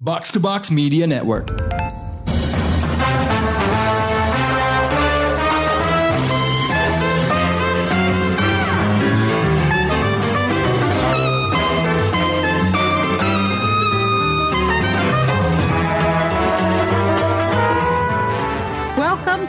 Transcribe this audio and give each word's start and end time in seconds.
Box 0.00 0.32
to 0.32 0.40
Box 0.40 0.72
Media 0.72 1.04
Network. 1.04 1.52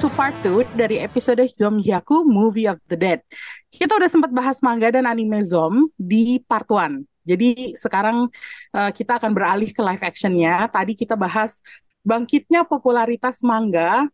To 0.02 0.10
part 0.18 0.34
2 0.42 0.66
dari 0.74 0.98
episode 0.98 1.46
Zomhyaku 1.54 2.26
Movie 2.26 2.66
of 2.66 2.82
the 2.90 2.98
Dead. 2.98 3.22
Kita 3.70 4.02
udah 4.02 4.10
sempat 4.10 4.34
bahas 4.34 4.58
manga 4.66 4.90
dan 4.90 5.06
anime 5.06 5.46
Zom 5.46 5.94
di 5.94 6.42
part 6.42 6.66
1. 6.66 7.06
Jadi 7.32 7.74
sekarang 7.80 8.28
uh, 8.76 8.92
kita 8.92 9.18
akan 9.20 9.32
beralih 9.32 9.72
ke 9.72 9.82
live 9.82 10.04
actionnya. 10.04 10.68
Tadi 10.68 10.94
kita 11.00 11.16
bahas 11.16 11.64
bangkitnya 12.04 12.68
popularitas 12.68 13.40
manga 13.46 14.10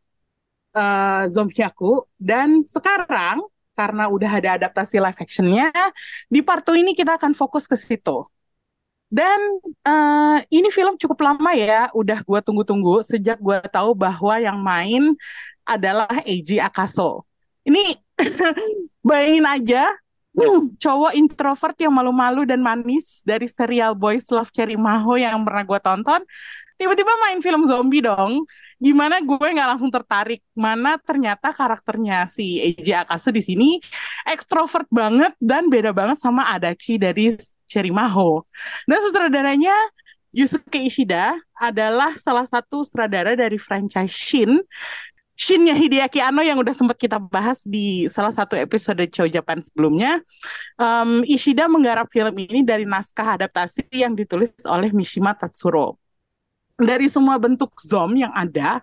uh, 0.77 1.23
Zomhyaku 1.33 2.05
dan 2.21 2.61
sekarang 2.67 3.41
karena 3.77 4.09
udah 4.09 4.31
ada 4.41 4.49
adaptasi 4.57 4.97
live 4.97 5.21
actionnya, 5.21 5.69
di 6.25 6.41
part 6.41 6.65
2 6.65 6.81
ini 6.81 6.97
kita 6.97 7.13
akan 7.21 7.37
fokus 7.37 7.69
ke 7.69 7.77
situ. 7.77 8.25
Dan 9.07 9.39
uh, 9.87 10.41
ini 10.51 10.67
film 10.73 10.97
cukup 10.97 11.21
lama 11.23 11.53
ya, 11.53 11.93
udah 11.93 12.25
gue 12.25 12.39
tunggu-tunggu 12.41 13.05
sejak 13.05 13.37
gue 13.39 13.55
tahu 13.69 13.93
bahwa 13.93 14.35
yang 14.41 14.57
main 14.59 15.13
adalah 15.63 16.09
Eiji 16.25 16.57
Akaso. 16.57 17.23
Ini 17.63 17.95
bayangin 19.07 19.45
aja, 19.45 19.83
cowok 20.77 21.17
introvert 21.17 21.77
yang 21.81 21.93
malu-malu 21.93 22.45
dan 22.45 22.61
manis 22.61 23.25
dari 23.25 23.49
serial 23.49 23.97
Boys 23.97 24.29
Love 24.29 24.53
Cherry 24.53 24.77
Maho 24.77 25.17
yang 25.17 25.41
pernah 25.41 25.65
gue 25.65 25.79
tonton, 25.81 26.21
tiba-tiba 26.77 27.09
main 27.25 27.41
film 27.41 27.65
zombie 27.65 28.05
dong. 28.05 28.45
Gimana 28.77 29.17
gue 29.17 29.33
nggak 29.41 29.69
langsung 29.73 29.89
tertarik? 29.89 30.45
Mana 30.53 31.01
ternyata 31.01 31.49
karakternya 31.49 32.29
si 32.29 32.61
Eiji 32.61 32.93
Akaso 32.93 33.33
di 33.33 33.41
sini 33.41 33.81
ekstrovert 34.29 34.85
banget 34.93 35.33
dan 35.41 35.65
beda 35.73 35.89
banget 35.89 36.21
sama 36.21 36.45
Adachi 36.53 37.01
dari 37.01 37.33
Cherry 37.65 37.89
Maho. 37.89 38.45
Dan 38.85 39.01
sutradaranya 39.01 39.73
Yusuke 40.37 40.85
Ishida 40.85 41.33
adalah 41.57 42.13
salah 42.21 42.45
satu 42.45 42.85
sutradara 42.85 43.33
dari 43.33 43.57
franchise 43.57 44.13
Shin. 44.13 44.61
Shinnya 45.37 45.77
Hideaki 45.77 46.17
Anno 46.17 46.41
yang 46.41 46.57
udah 46.57 46.73
sempat 46.73 46.97
kita 46.97 47.21
bahas 47.21 47.61
di 47.61 48.09
salah 48.09 48.33
satu 48.33 48.57
episode 48.57 49.05
Chow 49.13 49.29
Japan 49.29 49.61
sebelumnya. 49.61 50.17
Um, 50.81 51.21
Ishida 51.29 51.69
menggarap 51.69 52.09
film 52.09 52.33
ini 52.41 52.65
dari 52.65 52.89
naskah 52.89 53.37
adaptasi 53.37 53.85
yang 53.93 54.17
ditulis 54.17 54.57
oleh 54.65 54.89
Mishima 54.89 55.37
Tatsuro. 55.37 56.01
Dari 56.73 57.05
semua 57.05 57.37
bentuk 57.37 57.69
zom 57.85 58.17
yang 58.17 58.33
ada, 58.33 58.81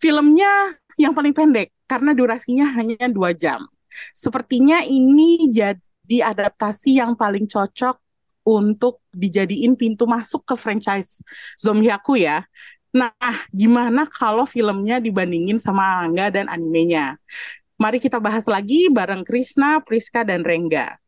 filmnya 0.00 0.80
yang 0.96 1.12
paling 1.12 1.36
pendek 1.36 1.68
karena 1.84 2.16
durasinya 2.16 2.72
hanya 2.72 3.12
dua 3.12 3.36
jam. 3.36 3.60
Sepertinya 4.16 4.80
ini 4.80 5.52
jadi 5.52 6.24
adaptasi 6.24 6.96
yang 7.04 7.12
paling 7.12 7.44
cocok 7.44 8.00
untuk 8.48 9.04
dijadiin 9.12 9.76
pintu 9.78 10.08
masuk 10.08 10.42
ke 10.48 10.54
franchise 10.56 11.20
Zomhyaku 11.60 12.24
ya. 12.24 12.48
Nah, 12.92 13.36
gimana 13.48 14.04
kalau 14.04 14.44
filmnya 14.44 15.00
dibandingin 15.00 15.56
sama 15.56 16.04
manga 16.04 16.28
dan 16.28 16.46
animenya? 16.52 17.16
Mari 17.80 17.98
kita 17.98 18.20
bahas 18.20 18.44
lagi 18.44 18.92
bareng 18.92 19.24
Krisna, 19.24 19.80
Priska, 19.80 20.22
dan 20.22 20.44
Rengga. 20.44 21.00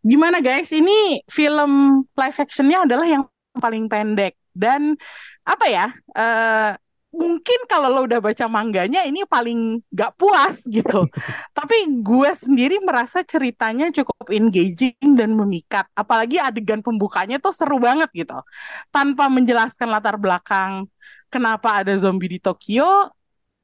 Gimana 0.00 0.38
guys, 0.38 0.70
ini 0.70 1.20
film 1.26 2.04
live 2.14 2.38
actionnya 2.38 2.86
adalah 2.86 3.06
yang 3.08 3.26
paling 3.58 3.90
pendek. 3.90 4.38
Dan 4.54 4.94
apa 5.42 5.66
ya, 5.66 5.86
uh, 6.14 6.70
mungkin 7.12 7.60
kalau 7.68 7.92
lo 7.92 8.00
udah 8.08 8.24
baca 8.24 8.48
mangganya 8.48 9.04
ini 9.04 9.28
paling 9.28 9.84
gak 9.92 10.16
puas 10.16 10.64
gitu. 10.64 11.04
Tapi 11.56 12.00
gue 12.00 12.30
sendiri 12.32 12.80
merasa 12.80 13.20
ceritanya 13.20 13.92
cukup 13.92 14.32
engaging 14.32 14.96
dan 15.14 15.36
memikat. 15.36 15.84
Apalagi 15.92 16.40
adegan 16.40 16.80
pembukanya 16.80 17.36
tuh 17.36 17.52
seru 17.52 17.76
banget 17.76 18.08
gitu. 18.16 18.40
Tanpa 18.88 19.28
menjelaskan 19.28 19.92
latar 19.92 20.16
belakang 20.16 20.88
kenapa 21.28 21.84
ada 21.84 21.92
zombie 22.00 22.36
di 22.36 22.38
Tokyo, 22.40 23.12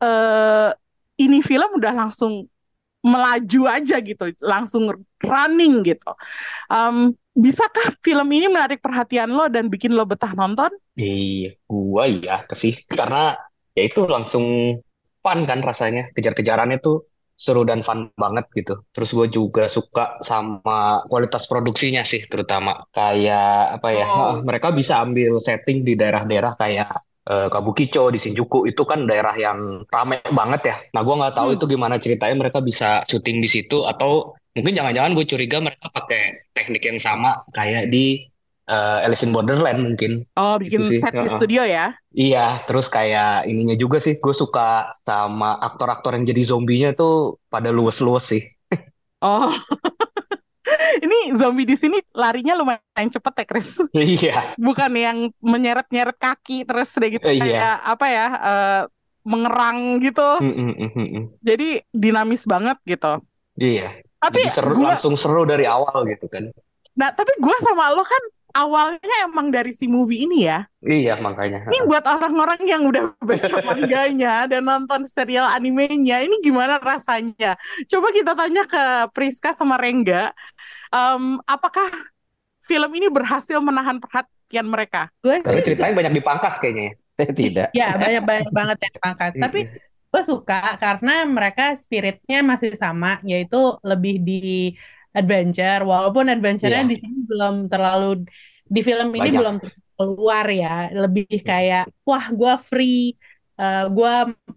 uh, 0.01 0.71
ini 1.19 1.39
film 1.45 1.81
udah 1.81 1.93
langsung 1.93 2.49
melaju 3.05 3.62
aja 3.71 3.97
gitu, 4.03 4.33
langsung 4.43 4.91
running 5.22 5.87
gitu. 5.87 6.12
Um, 6.69 7.15
bisakah 7.39 7.95
film 8.03 8.27
ini 8.34 8.51
menarik 8.51 8.83
perhatian 8.83 9.31
lo 9.31 9.47
dan 9.47 9.71
bikin 9.71 9.95
lo 9.95 10.03
betah 10.03 10.34
nonton? 10.34 10.75
Iya, 10.99 11.55
gua 11.71 12.11
ya 12.11 12.43
sih 12.59 12.75
karena 12.91 13.39
ya 13.78 13.83
itu 13.89 14.00
langsung 14.15 14.44
fun 15.25 15.39
kan 15.50 15.61
rasanya 15.62 16.03
kejar-kejarannya 16.15 16.78
tuh 16.87 16.97
seru 17.39 17.62
dan 17.62 17.81
fun 17.87 18.11
banget 18.19 18.47
gitu. 18.59 18.75
Terus 18.94 19.11
gue 19.15 19.27
juga 19.31 19.65
suka 19.71 20.19
sama 20.27 21.06
kualitas 21.06 21.47
produksinya 21.47 22.03
sih 22.03 22.27
terutama 22.27 22.83
kayak 22.91 23.78
apa 23.78 23.89
ya 23.94 24.06
Oh. 24.11 24.43
mereka 24.43 24.69
bisa 24.75 24.99
ambil 25.05 25.39
setting 25.39 25.87
di 25.87 25.94
daerah-daerah 25.94 26.53
kayak 26.59 26.89
eh, 27.31 27.49
Kabukicho 27.53 28.11
di 28.11 28.19
Shinjuku 28.19 28.59
itu 28.71 28.83
kan 28.91 29.05
daerah 29.06 29.34
yang 29.39 29.84
rame 29.87 30.19
banget 30.33 30.60
ya. 30.71 30.77
Nah 30.95 31.00
gue 31.06 31.15
nggak 31.21 31.34
tahu 31.39 31.49
Hmm. 31.53 31.56
itu 31.60 31.65
gimana 31.75 31.97
ceritanya 32.03 32.34
mereka 32.43 32.59
bisa 32.65 33.06
syuting 33.06 33.39
di 33.45 33.49
situ 33.55 33.87
atau 33.87 34.34
mungkin 34.56 34.75
jangan-jangan 34.75 35.12
gue 35.15 35.27
curiga 35.28 35.56
mereka 35.62 35.87
pakai 35.95 36.22
teknik 36.56 36.83
yang 36.89 36.99
sama 36.99 37.47
kayak 37.55 37.87
di 37.95 38.27
eh, 38.69 39.05
Alice 39.06 39.25
in 39.25 39.33
Borderland 39.33 39.81
mungkin 39.83 40.12
Oh, 40.37 40.56
bikin 40.61 40.84
sih. 40.84 41.01
set 41.01 41.17
di 41.17 41.27
Heeh. 41.27 41.33
studio 41.33 41.62
ya? 41.65 41.97
Iya, 42.12 42.65
terus 42.65 42.89
kayak 42.89 43.45
ininya 43.45 43.75
juga 43.75 43.99
sih, 43.99 44.17
gue 44.17 44.34
suka 44.34 44.95
sama 45.01 45.56
aktor-aktor 45.61 46.15
yang 46.15 46.25
jadi 46.25 46.43
zombinya 46.45 46.91
tuh 46.93 47.12
pada 47.49 47.69
luwes-luwes 47.69 48.25
sih. 48.28 48.43
Oh, 49.19 49.51
ini 51.05 51.34
zombie 51.34 51.67
di 51.67 51.75
sini 51.75 51.99
larinya 52.15 52.55
lumayan 52.55 53.09
cepet 53.11 53.33
ya, 53.34 53.45
Chris. 53.45 53.69
Iya, 53.95 54.55
Bukan 54.57 54.91
yang 54.95 55.19
menyeret-nyeret 55.41 56.17
kaki 56.19 56.65
terus 56.65 56.93
udah 56.95 57.09
gitu 57.11 57.27
iya. 57.28 57.43
kayak 57.43 57.77
apa 57.84 58.07
ya, 58.09 58.27
eh, 58.39 58.83
mengerang 59.25 59.78
gitu. 60.01 60.28
Mm, 60.41 60.55
mm, 60.55 60.73
mm, 60.73 60.91
mm, 60.95 61.09
mm. 61.19 61.25
Jadi 61.43 61.69
dinamis 61.93 62.43
banget 62.45 62.78
gitu. 62.84 63.21
Iya, 63.59 64.01
Tapi 64.19 64.39
jadi 64.47 64.51
seru, 64.55 64.75
gua, 64.78 64.95
langsung 64.95 65.15
seru 65.15 65.43
dari 65.45 65.67
awal 65.67 66.07
gitu 66.07 66.27
kan. 66.27 66.49
nah 66.95 67.15
tapi 67.15 67.31
gua 67.39 67.55
sama 67.62 67.95
lo 67.95 68.03
kan 68.03 68.23
awalnya 68.54 69.16
emang 69.28 69.53
dari 69.53 69.72
si 69.75 69.84
movie 69.88 70.25
ini 70.25 70.48
ya. 70.48 70.64
Iya, 70.81 71.20
makanya. 71.20 71.69
Ini 71.69 71.84
buat 71.84 72.04
orang-orang 72.06 72.60
yang 72.64 72.82
udah 72.88 73.12
baca 73.28 73.54
manganya 73.64 74.48
dan 74.48 74.64
nonton 74.64 75.04
serial 75.10 75.48
animenya, 75.50 76.22
ini 76.25 76.41
gimana 76.41 76.81
rasanya? 76.81 77.59
Coba 77.91 78.09
kita 78.14 78.32
tanya 78.32 78.64
ke 78.64 78.84
Priska 79.12 79.53
sama 79.53 79.76
Rengga, 79.76 80.32
em, 80.94 81.42
apakah 81.44 81.88
film 82.64 82.91
ini 82.97 83.09
berhasil 83.09 83.56
menahan 83.60 83.97
perhatian 84.00 84.69
mereka? 84.69 85.09
gue 85.25 85.41
sih 85.41 85.65
ceritanya 85.72 85.94
banyak 85.97 86.15
dipangkas 86.20 86.60
kayaknya 86.60 86.84
ya. 86.92 86.94
Tidak. 87.41 87.69
ya 87.75 87.88
banyak 87.98 88.22
banyak 88.22 88.50
banget 88.54 88.76
yang 88.78 88.92
diangkat 88.94 89.30
Mm, 89.34 89.42
tapi 89.42 89.60
gue 90.09 90.22
suka 90.25 90.78
karena 90.80 91.26
mereka 91.28 91.76
spiritnya 91.76 92.41
masih 92.41 92.72
sama 92.78 93.20
yaitu 93.26 93.76
lebih 93.84 94.15
di 94.25 94.72
adventure 95.19 95.81
walaupun 95.93 96.25
adventure-nya 96.34 96.83
Iya, 96.83 96.93
di 96.93 96.97
sini 97.03 97.17
belum 97.31 97.55
terlalu 97.73 98.06
di 98.75 98.81
film 98.89 99.09
ini 99.21 99.29
banyak. 99.29 99.39
belum 99.39 99.56
keluar 99.99 100.47
ya 100.62 100.69
lebih 101.03 101.27
kayak 101.49 101.83
wah 102.09 102.27
gue 102.39 102.53
free 102.71 102.97
eh 103.59 103.83
gue 103.91 104.12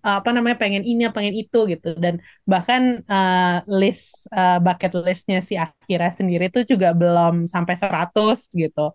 apa 0.05 0.29
namanya 0.35 0.57
pengen 0.61 0.83
ini 0.85 1.01
pengen 1.15 1.33
itu 1.41 1.57
gitu 1.73 1.87
dan 2.03 2.21
bahkan 2.51 2.81
eh, 3.09 3.57
list 3.79 4.29
eh, 4.37 4.57
bucket 4.65 4.91
listnya 5.07 5.39
si 5.41 5.53
Akira 5.57 6.07
sendiri 6.13 6.45
tuh 6.53 6.63
juga 6.71 6.87
belum 7.01 7.33
sampai 7.53 7.75
100 7.81 8.39
gitu 8.61 8.93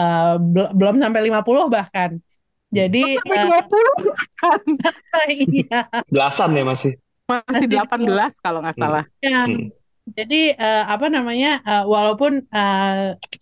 Eh, 0.00 0.34
bel- 0.54 0.72
belum 0.78 0.96
sampai 1.02 1.20
50 1.26 1.64
bahkan 1.70 2.10
jadi 2.76 2.98
Sampai 3.00 3.36
eh, 3.38 3.44
20 3.44 3.94
kan? 4.40 4.60
iya 5.56 6.04
Belasan 6.12 6.56
ya 6.56 6.64
masih. 6.64 6.92
Masih 7.30 7.66
masih 7.68 7.68
18 7.72 8.32
kalau 8.44 8.58
nggak 8.62 8.76
Mm, 8.78 8.82
salah. 8.82 9.04
Ya, 9.24 9.48
mm. 9.48 9.83
Jadi 10.04 10.36
eh, 10.62 10.82
apa 10.92 11.06
namanya 11.08 11.48
eh, 11.68 11.82
walaupun 11.94 12.32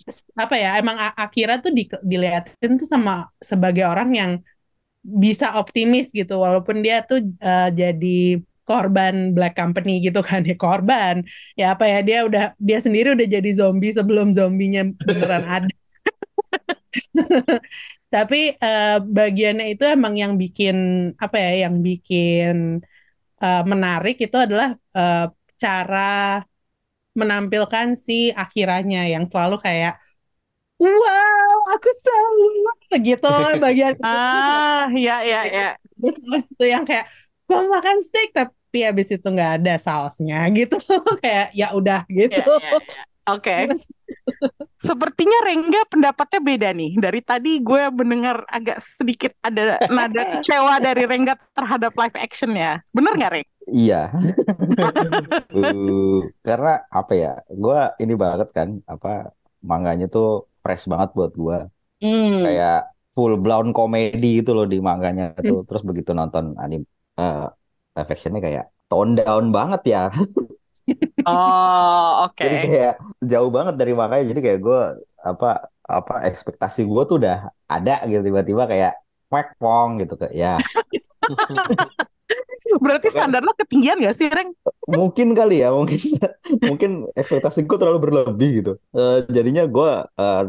s- 0.07 0.25
apa 0.43 0.55
ya 0.63 0.69
emang 0.81 0.97
Akira 1.23 1.55
tuh 1.65 1.71
di, 1.79 1.83
dilihatin 2.11 2.73
tuh 2.81 2.89
sama 2.95 3.13
sebagai 3.51 3.85
orang 3.93 4.09
yang 4.21 4.31
bisa 5.25 5.47
optimis 5.61 6.07
gitu. 6.19 6.35
Walaupun 6.45 6.77
dia 6.87 6.97
tuh 7.09 7.19
eh, 7.47 7.69
jadi 7.81 8.17
korban 8.69 9.15
Black 9.37 9.55
Company 9.61 9.91
gitu 10.07 10.21
kan 10.31 10.41
ya 10.51 10.55
korban. 10.59 11.17
Ya 11.61 11.65
apa 11.75 11.85
ya 11.93 11.99
dia 12.09 12.19
udah 12.29 12.43
dia 12.69 12.79
sendiri 12.85 13.09
udah 13.17 13.29
jadi 13.37 13.51
zombie 13.61 13.93
sebelum 13.99 14.29
zombinya 14.39 14.83
beneran 15.07 15.45
ada. 15.49 15.75
Tapi 18.13 18.37
eh, 18.65 18.89
bagiannya 19.17 19.65
itu 19.73 19.85
emang 19.95 20.15
yang 20.23 20.33
bikin 20.43 20.77
apa 21.25 21.37
ya 21.45 21.51
yang 21.69 21.77
bikin 21.87 22.55
eh, 23.43 23.61
menarik 23.73 24.15
itu 24.25 24.37
adalah 24.47 24.69
eh, 24.99 25.19
cara 25.63 25.99
menampilkan 27.21 27.87
si 28.07 28.33
Akiranya 28.33 29.05
yang 29.09 29.25
selalu 29.29 29.57
kayak 29.61 30.01
wow 30.81 31.59
aku 31.75 31.89
salah 32.05 32.99
gitu 33.01 33.29
bagian 33.63 33.95
Ah, 34.05 34.91
ya 34.93 35.23
ya 35.25 35.41
ya. 35.49 35.67
itu 36.03 36.63
yang 36.67 36.85
kayak 36.89 37.07
gue 37.47 37.59
makan 37.69 37.97
steak 38.07 38.29
tapi 38.35 38.79
habis 38.89 39.09
itu 39.13 39.27
nggak 39.29 39.53
ada 39.61 39.73
sausnya 39.77 40.37
gitu 40.57 40.77
kayak 41.23 41.53
ya 41.55 41.67
udah 41.77 41.99
Ya, 42.31 42.39
gitu 42.39 42.51
ya, 42.63 42.71
ya. 42.81 42.97
Oke. 43.29 43.53
Sepertinya 44.83 45.39
Rengga 45.47 45.83
pendapatnya 45.87 46.41
beda 46.43 46.69
nih. 46.75 46.99
Dari 46.99 47.21
tadi 47.23 47.63
gue 47.63 47.83
mendengar 47.95 48.43
agak 48.51 48.83
sedikit 48.83 49.31
ada 49.39 49.79
nada 49.87 50.27
kecewa 50.27 50.83
dari 50.83 51.07
Rengga 51.07 51.39
terhadap 51.55 51.95
live 51.95 52.17
action 52.19 52.51
ya. 52.59 52.83
Bener 52.91 53.15
nggak, 53.15 53.31
Reng? 53.31 53.47
Iya. 53.69 54.11
Uh, 55.53 56.33
karena 56.41 56.81
apa 56.89 57.13
ya? 57.13 57.33
Gua 57.53 57.93
ini 58.01 58.17
banget 58.17 58.49
kan, 58.57 58.81
apa 58.89 59.37
manganya 59.61 60.09
tuh 60.09 60.49
fresh 60.65 60.89
banget 60.89 61.13
buat 61.13 61.33
gua. 61.37 61.69
Hmm. 62.01 62.41
Kayak 62.41 62.89
full 63.13 63.37
blown 63.37 63.77
komedi 63.77 64.41
itu 64.41 64.51
loh 64.57 64.65
di 64.65 64.81
manganya 64.81 65.37
tuh. 65.37 65.61
Terus 65.69 65.83
begitu 65.85 66.17
nonton 66.17 66.57
anime 66.57 66.89
eh 67.21 67.45
live 67.93 68.11
actionnya 68.17 68.41
kayak 68.41 68.65
tone 68.89 69.13
down 69.21 69.53
banget 69.53 69.83
ya. 69.93 70.03
Oh, 71.23 72.27
oke. 72.27 72.43
Jadi 72.43 72.57
kayak 72.67 72.95
jauh 73.23 73.47
banget 73.55 73.79
dari 73.79 73.95
manganya. 73.95 74.27
Jadi 74.35 74.41
kayak 74.43 74.61
gua 74.67 74.99
apa 75.23 75.71
apa 75.87 76.15
ekspektasi 76.27 76.83
gua 76.83 77.07
tuh 77.07 77.23
udah 77.23 77.55
ada 77.71 78.03
gitu 78.11 78.27
tiba-tiba 78.27 78.67
kayak 78.67 78.99
kwek 79.31 79.49
pong 79.63 80.03
gitu 80.03 80.19
kayak 80.19 80.35
ya 80.35 80.55
Berarti 82.81 83.09
standar 83.13 83.43
lo 83.45 83.53
ketinggian 83.59 83.99
gak 84.05 84.17
sih, 84.17 84.29
Reng? 84.33 84.53
mungkin 84.83 85.29
kali 85.39 85.63
ya 85.63 85.69
mungkin 85.79 85.99
mungkin 86.69 86.91
ekspektasiku 87.21 87.75
terlalu 87.81 87.99
berlebih 88.05 88.49
gitu. 88.63 88.71
Eh, 88.99 89.17
jadinya 89.37 89.63
gue 89.75 89.89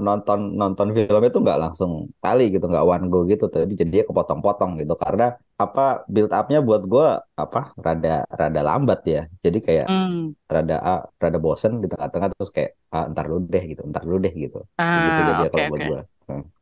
nonton 0.07 0.39
nonton 0.59 0.87
filmnya 0.95 1.29
tuh 1.35 1.41
nggak 1.45 1.59
langsung 1.63 1.91
kali 2.23 2.43
gitu 2.53 2.65
nggak 2.71 2.85
one 2.85 3.05
go 3.13 3.17
gitu 3.31 3.45
tapi 3.53 3.73
jadinya 3.79 4.03
kepotong-potong 4.09 4.71
gitu. 4.81 4.93
Karena 5.03 5.23
apa 5.63 5.81
build 6.13 6.31
upnya 6.33 6.59
buat 6.67 6.81
gue 6.91 7.05
apa 7.43 7.59
rada 7.85 8.25
rada 8.39 8.61
lambat 8.67 8.99
ya. 9.05 9.21
Jadi 9.45 9.57
kayak 9.67 9.87
Hmm. 9.87 10.33
rada 10.53 10.75
ah, 10.89 10.99
rada 11.23 11.37
bosen 11.45 11.71
di 11.83 11.87
tengah-tengah 11.91 12.29
terus 12.33 12.49
kayak 12.55 12.71
ah, 12.95 13.05
ntar 13.11 13.25
lu 13.31 13.37
deh 13.53 13.63
gitu 13.71 13.81
ntar 13.91 14.03
lu 14.09 14.15
deh 14.25 14.33
gitu. 14.43 14.57
Gitu 15.05 15.19
Ah, 15.21 15.29
jadi 15.29 15.41
oke, 15.47 15.49
kalau 15.53 15.65
buat 15.71 15.81
oke. 15.81 15.89
gue 15.89 15.99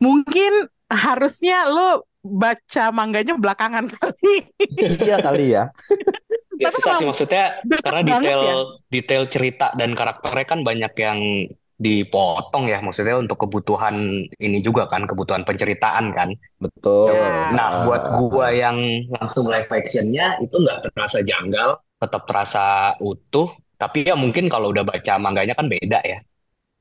Mungkin 0.02 0.52
harusnya 0.92 1.70
lo 1.72 2.04
baca 2.24 2.84
mangganya 2.94 3.34
belakangan 3.42 3.86
kali. 3.98 4.46
iya 5.02 5.18
kali 5.26 5.42
ya 5.56 5.62
Ya 6.62 6.70
Tapi 6.70 6.78
susah 6.78 6.94
sih 6.94 7.06
kalau 7.06 7.10
maksudnya 7.10 7.66
karena 7.82 8.02
banget 8.06 8.36
detail 8.36 8.44
ya. 8.48 8.56
detail 8.94 9.26
cerita 9.26 9.74
dan 9.80 9.98
karakternya 9.98 10.46
kan 10.46 10.60
banyak 10.62 10.94
yang 11.00 11.20
dipotong 11.82 12.70
ya 12.70 12.78
maksudnya 12.86 13.18
untuk 13.18 13.42
kebutuhan 13.50 13.96
ini 14.38 14.58
juga 14.62 14.86
kan 14.86 15.10
kebutuhan 15.10 15.42
penceritaan 15.42 16.14
kan. 16.14 16.30
betul 16.62 17.10
Ya. 17.10 17.50
Nah 17.50 17.68
Ah, 17.74 17.82
buat 17.82 18.14
gua 18.14 18.54
yang 18.54 18.78
langsung 19.10 19.50
live 19.50 19.66
actionnya 19.74 20.38
itu 20.46 20.54
nggak 20.54 20.94
terasa 20.94 21.26
janggal, 21.26 21.82
tetap 21.98 22.22
terasa 22.30 22.94
utuh. 23.02 23.50
Tapi 23.82 24.06
ya 24.06 24.14
mungkin 24.14 24.46
kalau 24.46 24.70
udah 24.70 24.86
baca 24.86 25.18
manganya 25.18 25.58
kan 25.58 25.66
beda 25.66 26.00
ya. 26.06 26.22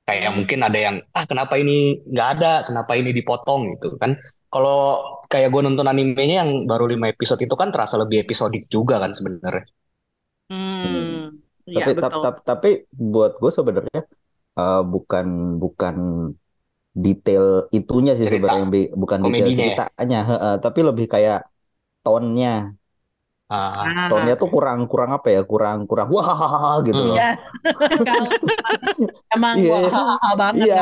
Kayak 0.09 0.33
Hmm. 0.33 0.37
mungkin 0.37 0.61
ada 0.67 0.79
yang 0.79 0.97
ah 1.15 1.25
kenapa 1.31 1.55
ini 1.63 2.03
nggak 2.11 2.29
ada, 2.39 2.53
kenapa 2.69 2.93
ini 2.99 3.11
dipotong 3.15 3.61
gitu 3.79 3.97
kan. 4.03 4.19
Kalau 4.53 4.79
kayak 5.33 5.49
gue 5.55 5.63
nonton 5.67 5.87
animenya 5.93 6.35
yang 6.43 6.51
baru 6.71 6.85
lima 6.93 7.07
episode 7.15 7.41
itu 7.47 7.55
kan 7.61 7.69
terasa 7.75 7.97
lebih 8.03 8.19
episodik 8.25 8.63
juga 8.75 8.95
kan 9.03 9.13
sebenarnya. 9.19 9.65
Hmm. 10.51 11.41
Iya, 11.71 11.85
Tapi 11.85 11.91
tap, 12.01 12.13
betul. 12.13 12.23
tap- 12.23 12.43
tapi 12.49 12.69
buat 13.13 13.33
gue 13.43 13.51
sebenarnya 13.59 14.01
eh, 14.61 14.81
bukan 14.93 15.27
bukan 15.63 15.97
detail 17.05 17.45
itunya 17.79 18.13
sih 18.19 18.27
Cerita, 18.27 18.55
sebenarnya 18.61 18.61
bukan 19.03 19.21
detail 19.25 19.51
ya. 19.59 19.59
ceritanya, 19.59 20.19
heeh, 20.31 20.53
tapi 20.65 20.81
lebih 20.89 21.07
kayak 21.15 21.39
tone-nya. 22.05 22.49
Ah, 23.51 23.71
Ah, 23.83 24.09
Tone-nya 24.09 24.35
tuh 24.41 24.49
kurang 24.55 24.79
kurang 24.91 25.11
apa 25.17 25.29
ya? 25.35 25.41
Kurang 25.51 25.79
kurang 25.91 26.09
wah 26.15 26.75
gitu 26.87 27.03
hmm. 27.03 27.11
loh. 27.11 27.19
ya 27.19 27.27
kalau 28.07 28.33
emang 29.35 29.59
Iya, 29.59 29.71
wah 29.71 30.35
banget 30.41 30.57
iya, 30.59 30.75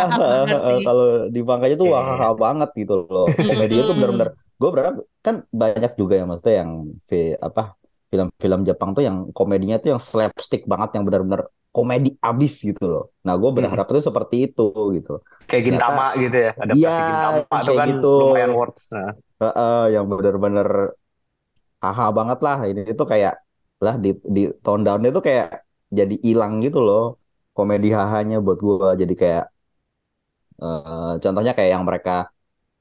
Kalau 0.87 1.05
di 1.35 1.41
manganya 1.49 1.77
tuh 1.83 1.89
Iya, 1.89 1.93
wah 1.95 2.09
iya. 2.29 2.39
banget 2.43 2.69
gitu 2.81 2.93
loh. 3.15 3.25
Komedinya 3.47 3.83
tuh 3.89 3.95
Hmm. 3.95 3.99
benar-benar 3.99 4.29
gue 4.61 4.69
berharap 4.75 4.95
kan 5.27 5.35
banyak 5.61 5.93
juga 6.01 6.13
ya 6.19 6.25
maksudnya 6.29 6.55
yang 6.63 6.71
fi- 7.11 7.39
apa 7.47 7.61
film-film 8.11 8.61
Jepang 8.69 8.91
tuh 8.97 9.03
yang 9.09 9.17
komedinya 9.37 9.77
tuh 9.83 9.89
yang 9.95 10.03
slapstick 10.09 10.63
banget 10.73 10.89
yang 10.97 11.05
benar-benar 11.09 11.43
komedi 11.75 12.09
abis 12.29 12.53
gitu 12.69 12.83
loh. 12.93 13.03
Nah, 13.27 13.35
gue 13.43 13.51
Hmm. 13.55 13.59
berharap 13.59 13.87
itu 13.93 14.01
seperti 14.09 14.37
itu 14.51 14.63
gitu. 14.97 15.11
Kayak 15.49 15.63
Ternyata 15.63 15.93
Gintama 15.95 16.05
gitu 16.23 16.37
ya, 16.47 16.51
adaptasi 16.65 17.01
iya 17.01 17.01
Gintama 17.09 17.59
tuh 17.67 17.73
kayak 17.73 17.81
kan 17.81 17.89
gitu. 17.89 18.07
lumayan 18.19 18.51
worth. 18.57 18.79
Nah, 18.93 19.11
Heeh, 19.43 19.83
yang 19.95 20.05
benar-benar 20.11 20.69
haha 21.85 22.05
banget 22.19 22.39
lah. 22.47 22.57
Ini 22.71 22.81
itu 22.93 23.03
kayak 23.13 23.33
lah 23.85 23.95
di 24.05 24.09
di 24.37 24.41
tone 24.65 24.83
down 24.87 25.01
itu 25.09 25.21
kayak 25.29 25.47
jadi 25.99 26.15
hilang 26.27 26.53
gitu 26.65 26.79
loh 26.87 27.01
komedi 27.57 27.87
hahanya 28.01 28.35
buat 28.45 28.59
gue. 28.67 28.89
Jadi 29.01 29.15
kayak 29.23 29.45
eh, 30.63 31.11
contohnya 31.23 31.53
kayak 31.57 31.71
yang 31.75 31.85
mereka 31.89 32.11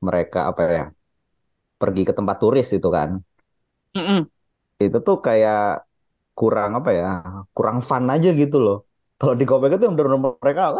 mereka 0.07 0.39
apa 0.51 0.61
ya 0.77 0.83
pergi 1.81 2.01
ke 2.09 2.13
tempat 2.17 2.37
turis 2.43 2.67
itu 2.77 2.89
kan. 2.97 3.09
Mm-mm. 3.95 4.29
Itu 4.83 4.97
tuh 5.07 5.17
kayak 5.25 5.57
kurang 6.39 6.71
apa 6.79 6.89
ya 6.99 7.05
kurang 7.55 7.77
fun 7.89 8.05
aja 8.13 8.29
gitu 8.41 8.57
loh 8.65 8.75
kalau 9.17 9.33
di 9.33 9.49
komik 9.49 9.73
itu 9.73 9.81
yang 9.89 9.97
bener-bener 9.97 10.37
mereka 10.37 10.77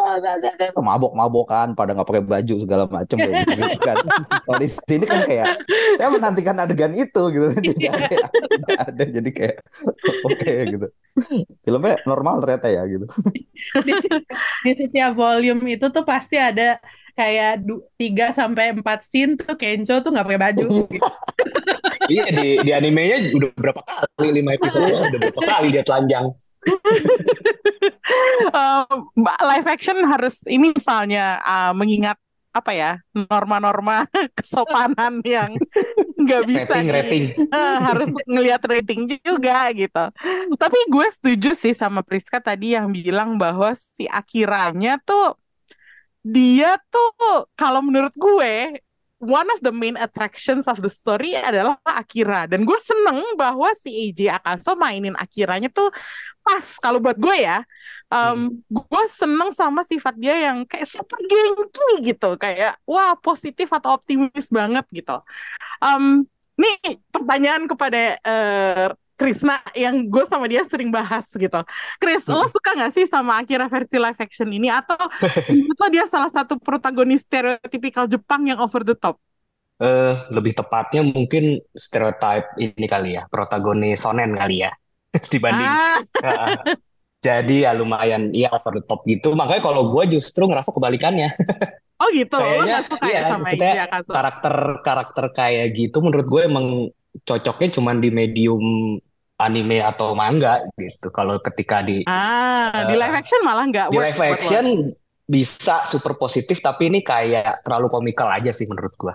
mabok-mabokan 0.77 1.73
pada 1.73 1.97
nggak 1.97 2.05
pakai 2.05 2.23
baju 2.23 2.55
segala 2.61 2.85
macem 2.85 3.17
kayak 3.17 3.33
gitu, 3.49 3.53
gitu 3.65 3.81
kan 3.81 3.97
kalau 4.45 4.57
di 4.61 4.69
sini 4.69 5.05
kan 5.09 5.19
kayak 5.25 5.45
saya 5.97 6.09
menantikan 6.13 6.55
adegan 6.61 6.93
itu 6.93 7.21
gitu 7.33 7.45
tidak 7.73 7.97
ada 7.97 8.17
tidak 8.29 8.77
ada 8.77 9.03
jadi 9.09 9.29
kayak 9.33 9.57
oke 10.21 10.53
gitu 10.69 10.87
filmnya 11.65 11.97
normal 12.05 12.37
ternyata 12.45 12.69
ya 12.69 12.85
gitu 12.85 13.09
di, 13.81 13.93
setiap, 13.97 14.21
di 14.61 14.71
setiap 14.85 15.11
volume 15.17 15.61
itu 15.73 15.89
tuh 15.89 16.05
pasti 16.05 16.37
ada 16.37 16.77
kayak 17.17 17.65
3 17.65 18.37
sampai 18.37 18.77
4 18.77 18.85
scene 19.01 19.33
tuh 19.33 19.57
Kencho 19.57 19.97
tuh 20.05 20.13
nggak 20.13 20.25
pakai 20.29 20.41
baju 20.45 20.85
gitu. 20.85 21.09
iya 22.13 22.29
di 22.29 22.61
di 22.61 22.71
animenya 22.71 23.33
udah 23.33 23.49
berapa 23.57 23.81
kali 23.81 24.29
lima 24.29 24.53
episode 24.53 24.85
udah 24.85 25.19
berapa 25.25 25.41
kali 25.41 25.67
dia 25.73 25.81
telanjang. 25.81 26.29
Mbak, 29.17 29.39
live 29.51 29.67
action 29.67 29.97
harus 30.07 30.41
ini 30.47 30.73
misalnya 30.75 31.41
eh, 31.41 31.73
mengingat 31.75 32.17
apa 32.55 32.73
ya 32.73 32.91
norma-norma 33.13 34.09
kesopanan 34.37 35.21
yang 35.21 35.53
nggak 36.21 36.43
bisa 36.49 36.73
Rating 36.81 36.89
rating. 36.89 37.23
eh, 37.53 37.77
harus 37.85 38.09
ngelihat 38.25 38.61
rating 38.65 39.01
juga 39.21 39.69
gitu. 39.77 40.03
Tapi 40.57 40.77
gue 40.89 41.07
setuju 41.13 41.49
sih 41.53 41.73
sama 41.77 42.01
Priska 42.01 42.41
tadi 42.41 42.73
yang 42.73 42.89
bilang 42.89 43.37
bahwa 43.37 43.77
si 43.77 44.09
Akiranya 44.09 44.97
tuh 45.05 45.37
dia 46.25 46.75
tuh 46.89 47.45
kalau 47.55 47.79
menurut 47.85 48.11
gue 48.17 48.81
one 49.17 49.49
of 49.49 49.59
the 49.65 49.73
main 49.73 49.97
attractions 49.97 50.69
of 50.69 50.77
the 50.81 50.89
story 50.89 51.33
adalah 51.33 51.81
Akira. 51.83 52.45
Dan 52.45 52.63
gue 52.63 52.79
seneng 52.81 53.21
bahwa 53.33 53.69
si 53.73 54.09
AJ 54.09 54.37
Akaso 54.41 54.77
mainin 54.77 55.17
Akiranya 55.17 55.69
tuh 55.73 55.89
pas. 56.45 56.63
Kalau 56.77 57.01
buat 57.01 57.17
gue 57.17 57.37
ya 57.43 57.65
um, 58.13 58.53
gue 58.69 59.03
seneng 59.09 59.51
sama 59.51 59.83
sifat 59.83 60.15
dia 60.15 60.51
yang 60.51 60.63
kayak 60.63 60.87
super 60.87 61.19
gengki 61.23 62.13
gitu. 62.13 62.37
Kayak 62.39 62.79
wah 62.87 63.17
positif 63.19 63.67
atau 63.73 63.97
optimis 63.97 64.47
banget 64.53 64.85
gitu. 64.93 65.17
Um, 65.81 66.25
nih 66.57 66.97
pertanyaan 67.13 67.69
kepada 67.69 68.17
eh, 68.17 68.89
Krisna 69.17 69.57
yang 69.73 70.05
gue 70.05 70.23
sama 70.29 70.45
dia 70.45 70.61
sering 70.61 70.93
bahas 70.93 71.25
gitu. 71.33 71.61
Chris, 71.97 72.29
lo 72.29 72.45
suka 72.45 72.77
gak 72.77 72.93
sih 72.93 73.09
sama 73.09 73.41
Akira 73.41 73.65
versi 73.65 73.97
live 73.97 74.21
action 74.21 74.45
ini? 74.53 74.69
Atau 74.69 74.93
menurut 75.49 75.77
lo 75.81 75.87
dia 75.89 76.05
salah 76.05 76.29
satu 76.29 76.61
protagonis 76.61 77.25
stereotipikal 77.25 78.05
Jepang 78.05 78.45
yang 78.45 78.61
over 78.61 78.85
the 78.85 78.93
top? 78.93 79.17
Eh, 79.77 80.13
lebih 80.33 80.57
tepatnya 80.57 81.01
mungkin 81.01 81.61
stereotype 81.73 82.45
ini 82.61 82.85
kali 82.85 83.17
ya, 83.17 83.25
protagonis 83.29 84.05
shonen 84.05 84.37
kali 84.37 84.65
ya 84.65 84.71
dibanding. 85.33 85.65
Ah, 85.65 85.97
Heeh. 86.21 86.77
Jadi 87.17 87.65
ya 87.65 87.73
lumayan 87.73 88.29
ya 88.37 88.53
over 88.53 88.77
the 88.77 88.85
top 88.85 89.01
gitu. 89.09 89.33
Makanya 89.33 89.65
kalau 89.65 89.89
gue 89.89 90.13
justru 90.13 90.45
ngerasa 90.45 90.69
kebalikannya. 90.69 91.33
oh 92.01 92.09
gitu, 92.13 92.37
lo 92.37 92.45
Kayaknya 92.45 92.75
gak 92.77 92.85
suka 92.93 93.05
iya, 93.09 93.17
ya 93.17 93.29
sama 93.33 93.47
Akaso? 93.89 94.11
karakter-karakter 94.13 95.25
kayak 95.33 95.67
gitu 95.73 95.97
menurut 96.05 96.27
gue 96.29 96.41
emang 96.45 96.65
cocoknya 97.25 97.67
cuma 97.73 97.97
di 97.97 98.09
medium 98.13 98.61
anime 99.37 99.77
atau 99.81 100.13
manga 100.17 100.65
gitu. 100.77 101.07
Kalau 101.13 101.37
ketika 101.41 101.81
di 101.85 102.01
Ah, 102.09 102.83
di 102.87 102.93
Eh, 102.93 102.97
live 102.97 103.15
action 103.21 103.41
malah 103.45 103.65
nggak 103.69 103.87
di 103.91 103.97
live 103.97 104.19
action 104.21 104.65
bisa 105.27 105.83
super 105.91 106.15
positif 106.15 106.63
tapi 106.63 106.87
ini 106.87 106.99
kayak 107.03 107.61
terlalu 107.67 107.87
komikal 107.91 108.31
aja 108.31 108.51
sih 108.55 108.65
menurut 108.65 108.95
gue. 108.95 109.13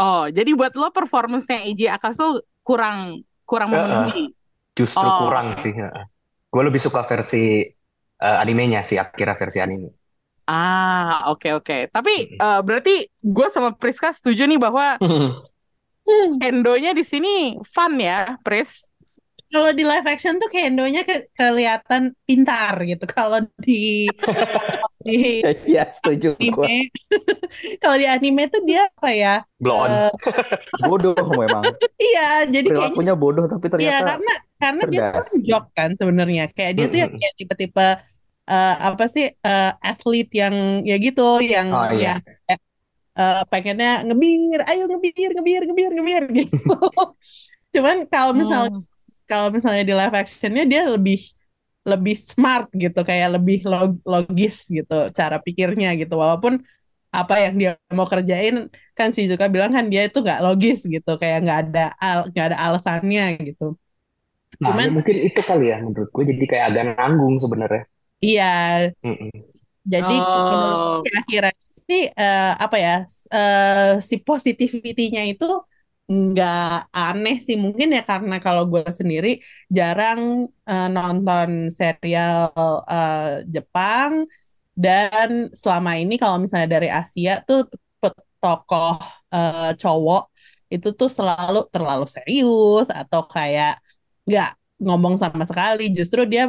Oh, 0.00 0.24
jadi 0.32 0.56
buat 0.56 0.72
lo 0.80 0.88
performance-nya 0.96 1.60
Eiji 1.68 1.84
Akaso 1.84 2.40
kurang 2.64 3.20
kurang 3.44 3.68
memenuhi. 3.74 4.32
Justru 4.78 5.04
Oh, 5.04 5.28
kurang 5.28 5.58
sih. 5.60 5.72
Gue 6.50 6.62
lebih 6.66 6.80
suka 6.80 7.04
versi 7.04 7.60
eh, 8.20 8.36
animenya 8.42 8.80
sih, 8.86 8.96
Akira 8.96 9.36
versi 9.36 9.58
anime. 9.60 9.92
Ah, 10.50 11.30
oke 11.30 11.48
oke. 11.54 11.74
Tapi 11.94 12.10
eh, 12.42 12.60
berarti 12.66 13.06
gue 13.22 13.46
sama 13.54 13.70
Priska 13.76 14.10
setuju 14.10 14.42
nih 14.50 14.58
bahwa 14.58 14.98
Endonya 16.40 16.90
di 16.96 17.04
sini 17.06 17.56
fun 17.64 18.00
ya, 18.00 18.36
Pris. 18.42 18.89
Kalau 19.50 19.70
di 19.78 19.82
live 19.90 20.06
action 20.12 20.34
tuh 20.42 20.48
Kendonya 20.54 21.00
ke 21.08 21.14
kelihatan 21.38 22.02
pintar 22.26 22.74
gitu. 22.90 23.04
Kalau 23.16 23.38
di 23.66 23.72
di 25.06 25.12
Iya, 25.66 25.82
setuju 25.90 26.28
anime, 26.40 26.72
kalau 27.82 27.96
di 28.02 28.06
anime 28.14 28.42
tuh 28.52 28.60
dia 28.68 28.80
apa 28.90 29.08
ya? 29.22 29.30
Blow 29.60 29.76
on. 29.84 29.92
eh, 29.92 30.10
Bodoh 30.84 31.16
memang. 31.36 31.64
iya, 32.02 32.22
jadi 32.54 32.68
kayaknya 32.76 33.02
Perilakunya 33.02 33.14
bodoh 33.16 33.44
tapi 33.48 33.66
Iya, 33.80 33.94
ternyata 33.98 34.04
karena 34.08 34.32
karena 34.62 34.82
dia 34.92 35.02
tuh 35.14 35.38
jock 35.48 35.64
kan 35.78 35.90
sebenarnya. 36.00 36.42
Kayak 36.56 36.72
dia 36.76 36.86
tuh 36.92 36.98
ya 37.02 37.06
kayak 37.18 37.34
tipe-tipe 37.40 37.84
eh, 38.50 38.72
apa 38.88 39.04
sih 39.14 39.24
eh, 39.46 39.66
atlet 39.88 40.26
yang 40.40 40.56
ya 40.90 40.94
gitu, 41.06 41.22
yang 41.52 41.68
Oh 41.70 41.86
iya. 41.96 41.96
yang 42.04 42.18
kayak, 42.46 42.60
eh, 43.20 43.34
pengennya 43.52 43.90
ngebir, 44.06 44.60
ayo 44.70 44.82
ngebir, 44.90 45.30
ngebir, 45.36 45.60
ngebir, 45.68 45.90
ngebir 45.96 46.22
gitu. 46.38 46.56
Cuman 47.74 47.96
kalau 48.12 48.32
misalnya 48.40 48.70
Hmm. 48.70 48.82
Kalau 49.30 49.48
misalnya 49.56 49.82
di 49.88 49.94
live 50.00 50.14
actionnya 50.22 50.62
dia 50.72 50.82
lebih 50.94 51.18
lebih 51.90 52.14
smart 52.30 52.66
gitu, 52.82 52.98
kayak 53.08 53.28
lebih 53.40 53.56
log- 53.72 54.02
logis 54.12 54.54
gitu 54.76 54.94
cara 55.18 55.36
pikirnya 55.46 55.88
gitu. 56.00 56.14
Walaupun 56.22 56.54
apa 57.18 57.34
yang 57.44 57.54
dia 57.60 57.70
mau 57.98 58.06
kerjain 58.12 58.54
kan 58.98 59.08
si 59.16 59.20
Zuka 59.30 59.46
bilang 59.54 59.72
kan 59.76 59.84
dia 59.92 60.02
itu 60.08 60.18
nggak 60.24 60.40
logis 60.46 60.78
gitu, 60.94 61.10
kayak 61.22 61.36
nggak 61.44 61.58
ada 61.64 61.80
al 62.04 62.18
nggak 62.32 62.46
ada 62.54 62.58
alasannya 62.66 63.22
gitu. 63.48 63.64
Nah, 64.62 64.74
Cuman 64.74 64.88
ya 64.88 64.90
mungkin 64.96 65.16
itu 65.28 65.40
kali 65.48 65.64
ya 65.72 65.76
menurut 65.84 66.08
gue 66.14 66.24
jadi 66.30 66.44
kayak 66.50 66.64
agak 66.68 66.84
nanggung 66.98 67.34
sebenarnya. 67.44 67.82
iya, 68.24 68.44
Mm-mm. 69.04 69.30
jadi 69.92 70.12
menurut 70.50 70.78
Oh. 70.82 71.02
si 71.02 71.08
Akira 71.18 71.48
sih 71.88 72.00
eh, 72.20 72.42
apa 72.64 72.76
ya 72.84 72.92
eh, 73.34 74.00
si 74.08 74.14
positivity-nya 74.26 75.22
itu 75.30 75.44
nggak 76.10 76.58
aneh 76.98 77.34
sih. 77.46 77.56
Mungkin 77.64 77.88
ya 77.96 78.00
karena 78.10 78.34
kalau 78.44 78.62
gue 78.72 78.82
sendiri 79.00 79.28
jarang 79.76 80.20
eh, 80.70 80.86
nonton 80.94 81.50
serial 81.78 82.50
eh, 82.92 83.44
Jepang. 83.54 84.12
Dan 84.84 85.30
selama 85.60 85.90
ini 86.00 86.14
kalau 86.22 86.36
misalnya 86.42 86.68
dari 86.76 86.88
Asia 87.00 87.32
tuh 87.48 87.58
tokoh 88.42 88.96
eh, 89.34 89.70
cowok 89.80 90.22
itu 90.74 90.88
tuh 90.98 91.10
selalu 91.18 91.58
terlalu 91.74 92.04
serius 92.14 92.86
atau 93.00 93.20
kayak 93.34 93.70
nggak 94.28 94.48
ngomong 94.84 95.14
sama 95.22 95.44
sekali. 95.50 95.82
Justru 95.96 96.20
dia 96.32 96.42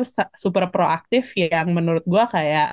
super 0.43 0.65
proaktif 0.73 1.23
yang 1.43 1.67
menurut 1.77 2.03
gue 2.13 2.23
kayak 2.35 2.65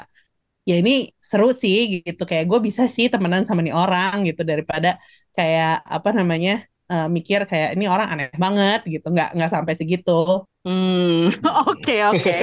ya 0.69 0.75
ini 0.83 0.93
seru 1.31 1.47
sih 1.63 1.77
gitu. 2.07 2.23
Kayak 2.31 2.45
gue 2.51 2.59
bisa 2.69 2.83
sih 2.97 3.07
temenan 3.13 3.45
sama 3.49 3.61
nih 3.67 3.75
orang 3.81 4.15
gitu 4.29 4.43
daripada 4.51 4.89
kayak 5.37 5.69
apa 5.97 6.09
namanya 6.19 6.53
eh, 6.93 7.07
mikir 7.17 7.41
kayak 7.51 7.69
ini 7.77 7.85
orang 7.87 8.09
aneh 8.13 8.29
banget 8.45 8.81
gitu. 8.89 9.07
Nggak 9.15 9.29
nggak 9.37 9.51
sampai 9.55 9.75
segitu. 9.79 10.45
Hmm, 10.67 11.33
oke 11.71 11.95
oke. 12.13 12.35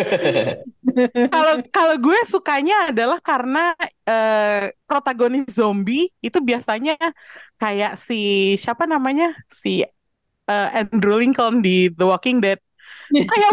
Kalau 1.33 1.53
kalau 1.75 1.95
gue 1.99 2.19
sukanya 2.29 2.89
adalah 2.89 3.19
karena 3.19 3.75
eh, 4.07 4.71
protagonis 4.87 5.51
zombie 5.51 6.07
itu 6.23 6.39
biasanya 6.39 6.95
kayak 7.59 7.99
si 7.99 8.53
siapa 8.55 8.87
namanya? 8.87 9.35
Si 9.51 9.83
eh, 10.49 10.67
Andrew 10.79 11.17
Lincoln 11.19 11.59
di 11.65 11.89
The 11.91 12.05
Walking 12.05 12.37
Dead 12.39 12.59
kayak 13.13 13.51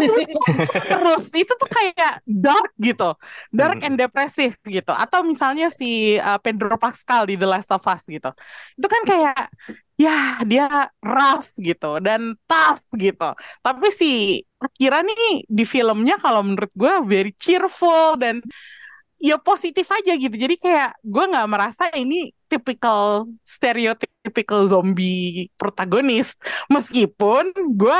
terus 0.91 1.23
itu 1.37 1.53
tuh 1.61 1.69
kayak 1.69 2.21
dark 2.25 2.71
gitu. 2.81 3.15
Dark 3.53 3.77
Hmm. 3.79 3.85
and 3.85 3.95
depresif 4.01 4.57
gitu. 4.65 4.91
Atau 4.93 5.23
misalnya 5.25 5.69
si 5.71 6.17
uh, 6.19 6.37
Pedro 6.41 6.75
Pascal 6.81 7.29
di 7.29 7.35
The 7.39 7.47
Last 7.47 7.69
of 7.73 7.83
Us 7.85 8.03
gitu. 8.09 8.29
Itu 8.77 8.87
kan 8.89 9.01
kayak 9.05 9.53
ya 9.93 10.41
dia 10.43 10.89
rough 11.05 11.53
gitu 11.57 12.01
dan 12.01 12.35
tough 12.49 12.81
gitu. 12.97 13.29
Tapi 13.61 13.87
si 13.93 14.09
Akira 14.63 15.03
nih 15.05 15.45
di 15.47 15.63
filmnya 15.67 16.15
kalau 16.17 16.41
menurut 16.43 16.71
gue 16.73 16.93
very 17.05 17.31
cheerful 17.37 18.17
dan 18.17 18.41
ya 19.21 19.35
positif 19.39 19.87
aja 19.91 20.11
gitu. 20.19 20.35
Jadi 20.35 20.55
kayak 20.59 20.99
gue 21.03 21.23
nggak 21.31 21.47
merasa 21.49 21.83
ini 21.95 22.31
typical 22.51 23.29
stereotypical 23.45 24.67
zombie 24.67 25.47
protagonis. 25.55 26.35
Meskipun 26.69 27.53
gue 27.73 27.99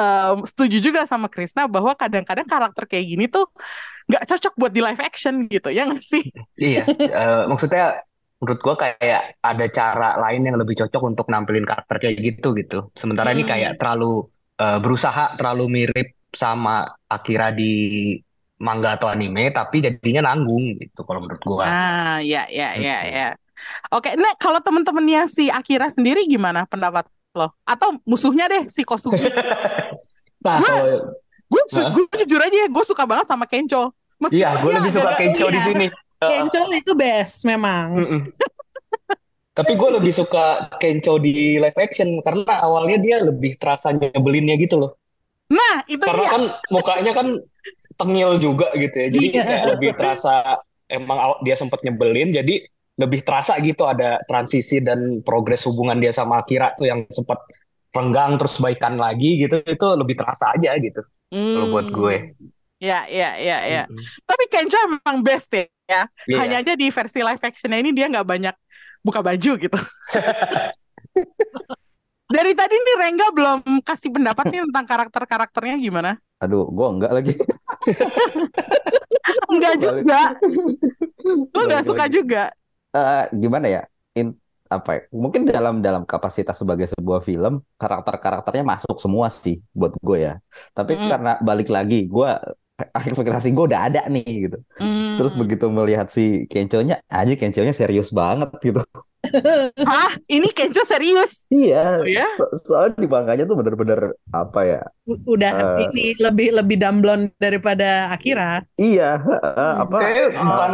um, 0.00 0.44
setuju 0.48 0.76
juga 0.82 1.00
sama 1.08 1.26
Krisna 1.32 1.66
bahwa 1.70 1.92
kadang-kadang 1.94 2.46
karakter 2.48 2.84
kayak 2.90 3.06
gini 3.10 3.24
tuh 3.30 3.44
nggak 4.08 4.24
cocok 4.28 4.52
buat 4.60 4.72
di 4.74 4.80
live 4.84 5.00
action 5.00 5.34
gitu 5.48 5.68
ya 5.72 5.88
nggak 5.88 6.04
sih? 6.04 6.24
Iya, 6.62 6.80
eh, 7.18 7.34
maksudnya 7.50 7.82
menurut 8.40 8.60
gua 8.66 8.74
kayak 8.82 9.20
ada 9.50 9.64
cara 9.78 10.04
lain 10.22 10.42
yang 10.46 10.56
lebih 10.60 10.74
cocok 10.80 11.02
untuk 11.10 11.26
nampilin 11.32 11.66
karakter 11.70 11.96
kayak 12.02 12.16
gitu 12.26 12.46
gitu. 12.60 12.76
Sementara 13.00 13.28
ini 13.34 13.42
Hmm. 13.42 13.50
kayak 13.52 13.72
terlalu 13.80 14.06
eh, 14.62 14.78
berusaha 14.82 15.22
terlalu 15.38 15.64
mirip 15.76 16.06
sama 16.42 16.70
Akira 17.14 17.50
di 17.58 17.64
manga 18.66 18.88
atau 18.96 19.08
anime, 19.10 19.50
tapi 19.58 19.76
jadinya 19.86 20.20
nanggung 20.30 20.64
gitu 20.82 21.00
kalau 21.06 21.20
menurut 21.26 21.42
gua. 21.50 21.66
Ah, 21.66 22.20
ya, 22.20 22.44
ya, 22.52 22.76
ya, 22.76 22.94
Mm-mm. 23.02 23.08
ya. 23.08 23.24
Oke, 23.94 24.10
nah 24.20 24.32
kalau 24.42 24.60
temen-temennya 24.64 25.28
si 25.28 25.48
Akira 25.52 25.88
sendiri 25.92 26.26
gimana 26.28 26.64
pendapat 26.68 27.06
lo? 27.36 27.52
Atau 27.68 28.00
musuhnya 28.08 28.46
deh 28.52 28.62
si 28.72 28.82
Kosugi? 28.88 29.28
Nah, 30.44 30.60
gue, 31.48 31.62
gue 31.64 32.04
jujur 32.24 32.40
aja, 32.40 32.68
gue 32.68 32.84
suka 32.84 33.04
banget 33.08 33.26
sama 33.26 33.48
Kencho. 33.48 33.96
Meskipun 34.20 34.38
iya, 34.38 34.60
gue 34.60 34.70
dia 34.70 34.78
lebih 34.78 34.92
suka 34.92 35.08
agak- 35.10 35.18
Kencho 35.20 35.46
di 35.48 35.56
iya. 35.56 35.66
sini. 35.66 35.86
Kencho 36.30 36.60
itu 36.70 36.92
best 36.92 37.36
memang. 37.44 37.88
Tapi 39.54 39.72
gue 39.78 39.90
lebih 39.94 40.12
suka 40.12 40.66
Kencho 40.76 41.16
di 41.16 41.56
live 41.56 41.78
action 41.78 42.18
karena 42.20 42.60
awalnya 42.60 42.98
dia 42.98 43.16
lebih 43.22 43.54
terasa 43.56 43.94
nyebelinnya 43.94 44.58
gitu 44.58 44.82
loh. 44.82 44.98
Nah, 45.48 45.84
itu 45.86 46.02
Karena 46.02 46.24
dia. 46.26 46.32
kan 46.32 46.42
mukanya 46.68 47.12
kan 47.14 47.28
tengil 47.94 48.36
juga 48.42 48.68
gitu 48.74 48.96
ya. 48.98 49.08
Jadi 49.14 49.26
Iya. 49.30 49.42
kayak 49.46 49.64
lebih 49.76 49.90
terasa 49.94 50.58
emang 50.90 51.38
dia 51.40 51.56
sempat 51.56 51.80
nyebelin 51.80 52.34
jadi 52.34 52.66
lebih 52.94 53.24
terasa 53.26 53.58
gitu 53.58 53.86
ada 53.86 54.20
transisi 54.28 54.78
dan 54.78 55.24
progres 55.24 55.64
hubungan 55.66 55.98
dia 55.98 56.14
sama 56.14 56.42
Akira 56.42 56.74
tuh 56.76 56.86
yang 56.86 57.02
sempat 57.10 57.40
renggang 57.94 58.34
terus 58.36 58.58
baikan 58.58 58.98
lagi 58.98 59.46
gitu 59.46 59.62
itu 59.62 59.86
lebih 59.94 60.18
terasa 60.18 60.50
aja 60.52 60.74
gitu 60.82 61.00
kalau 61.30 61.66
buat 61.70 61.88
gue. 61.90 62.16
Hmm. 62.34 62.52
Ya, 62.82 63.08
ya, 63.08 63.38
ya, 63.40 63.58
ya. 63.64 63.82
Mm-mm. 63.88 64.02
Tapi 64.28 64.44
Kencho 64.50 64.76
emang 64.84 65.24
best 65.24 65.48
ya. 65.56 65.64
Iya. 66.28 66.36
Hanya 66.36 66.56
aja 66.60 66.72
di 66.76 66.92
versi 66.92 67.24
live 67.24 67.40
actionnya 67.40 67.80
ini 67.80 67.96
dia 67.96 68.12
nggak 68.12 68.26
banyak 68.26 68.54
buka 69.00 69.24
baju 69.24 69.52
gitu. 69.56 69.78
Dari 72.34 72.52
tadi 72.56 72.74
nih 72.74 72.96
Rengga 72.98 73.28
belum 73.30 73.60
kasih 73.84 74.10
pendapat 74.10 74.50
nih 74.50 74.60
tentang 74.66 74.84
karakter-karakternya 74.90 75.76
gimana? 75.78 76.18
Aduh, 76.42 76.66
gua 76.66 76.90
enggak 76.90 77.12
lagi. 77.14 77.32
Enggak 79.52 79.74
juga. 79.78 80.20
Lo 81.54 81.60
nggak 81.68 81.84
suka 81.86 82.04
lagi. 82.10 82.14
juga. 82.20 82.50
Eh, 82.96 83.24
gimana 83.38 83.66
ya? 83.70 83.82
In, 84.18 84.34
apa 84.78 84.90
ya? 84.96 85.00
Mungkin 85.14 85.42
dalam 85.48 85.74
dalam 85.86 86.02
kapasitas 86.02 86.56
sebagai 86.60 86.86
sebuah 86.94 87.20
film, 87.22 87.62
karakter-karakternya 87.80 88.64
masuk 88.72 88.96
semua 89.04 89.26
sih 89.30 89.56
buat 89.72 89.92
gue 90.02 90.18
ya. 90.26 90.32
Tapi 90.76 90.92
Mm-mm. 90.98 91.10
karena 91.10 91.30
balik 91.42 91.68
lagi, 91.70 92.06
gue 92.10 92.28
ekspektasi 93.06 93.54
gue 93.54 93.64
udah 93.70 93.80
ada 93.86 94.00
nih 94.10 94.50
gitu. 94.50 94.58
Hmm. 94.78 95.14
Terus 95.18 95.32
begitu 95.38 95.70
melihat 95.70 96.10
si 96.10 96.50
Kencho-nya, 96.50 96.98
aja 97.06 97.32
Kencho-nya 97.38 97.70
serius 97.70 98.10
banget 98.10 98.50
gitu. 98.60 98.82
Hah? 99.88 100.12
Ini 100.28 100.48
Kencho 100.52 100.82
serius? 100.84 101.48
Iya, 101.54 102.02
Oh 102.02 102.08
ya? 102.08 102.26
so- 102.36 102.50
soalnya 102.66 102.98
di 102.98 103.08
manganya 103.08 103.44
tuh 103.46 103.56
bener-bener 103.60 104.00
apa 104.34 104.60
ya? 104.66 104.80
U- 105.06 105.20
udah 105.36 105.52
Eh. 105.54 105.78
ini 105.88 106.04
lebih 106.18 106.48
lebih 106.56 106.76
damblon 106.80 107.20
daripada 107.38 108.10
Akira 108.10 108.64
Iya, 108.74 109.22
Hmm. 109.22 109.80
apa? 109.86 109.96
Kayaknya 110.02 110.24
eh, 110.26 110.44
bukan 110.50 110.72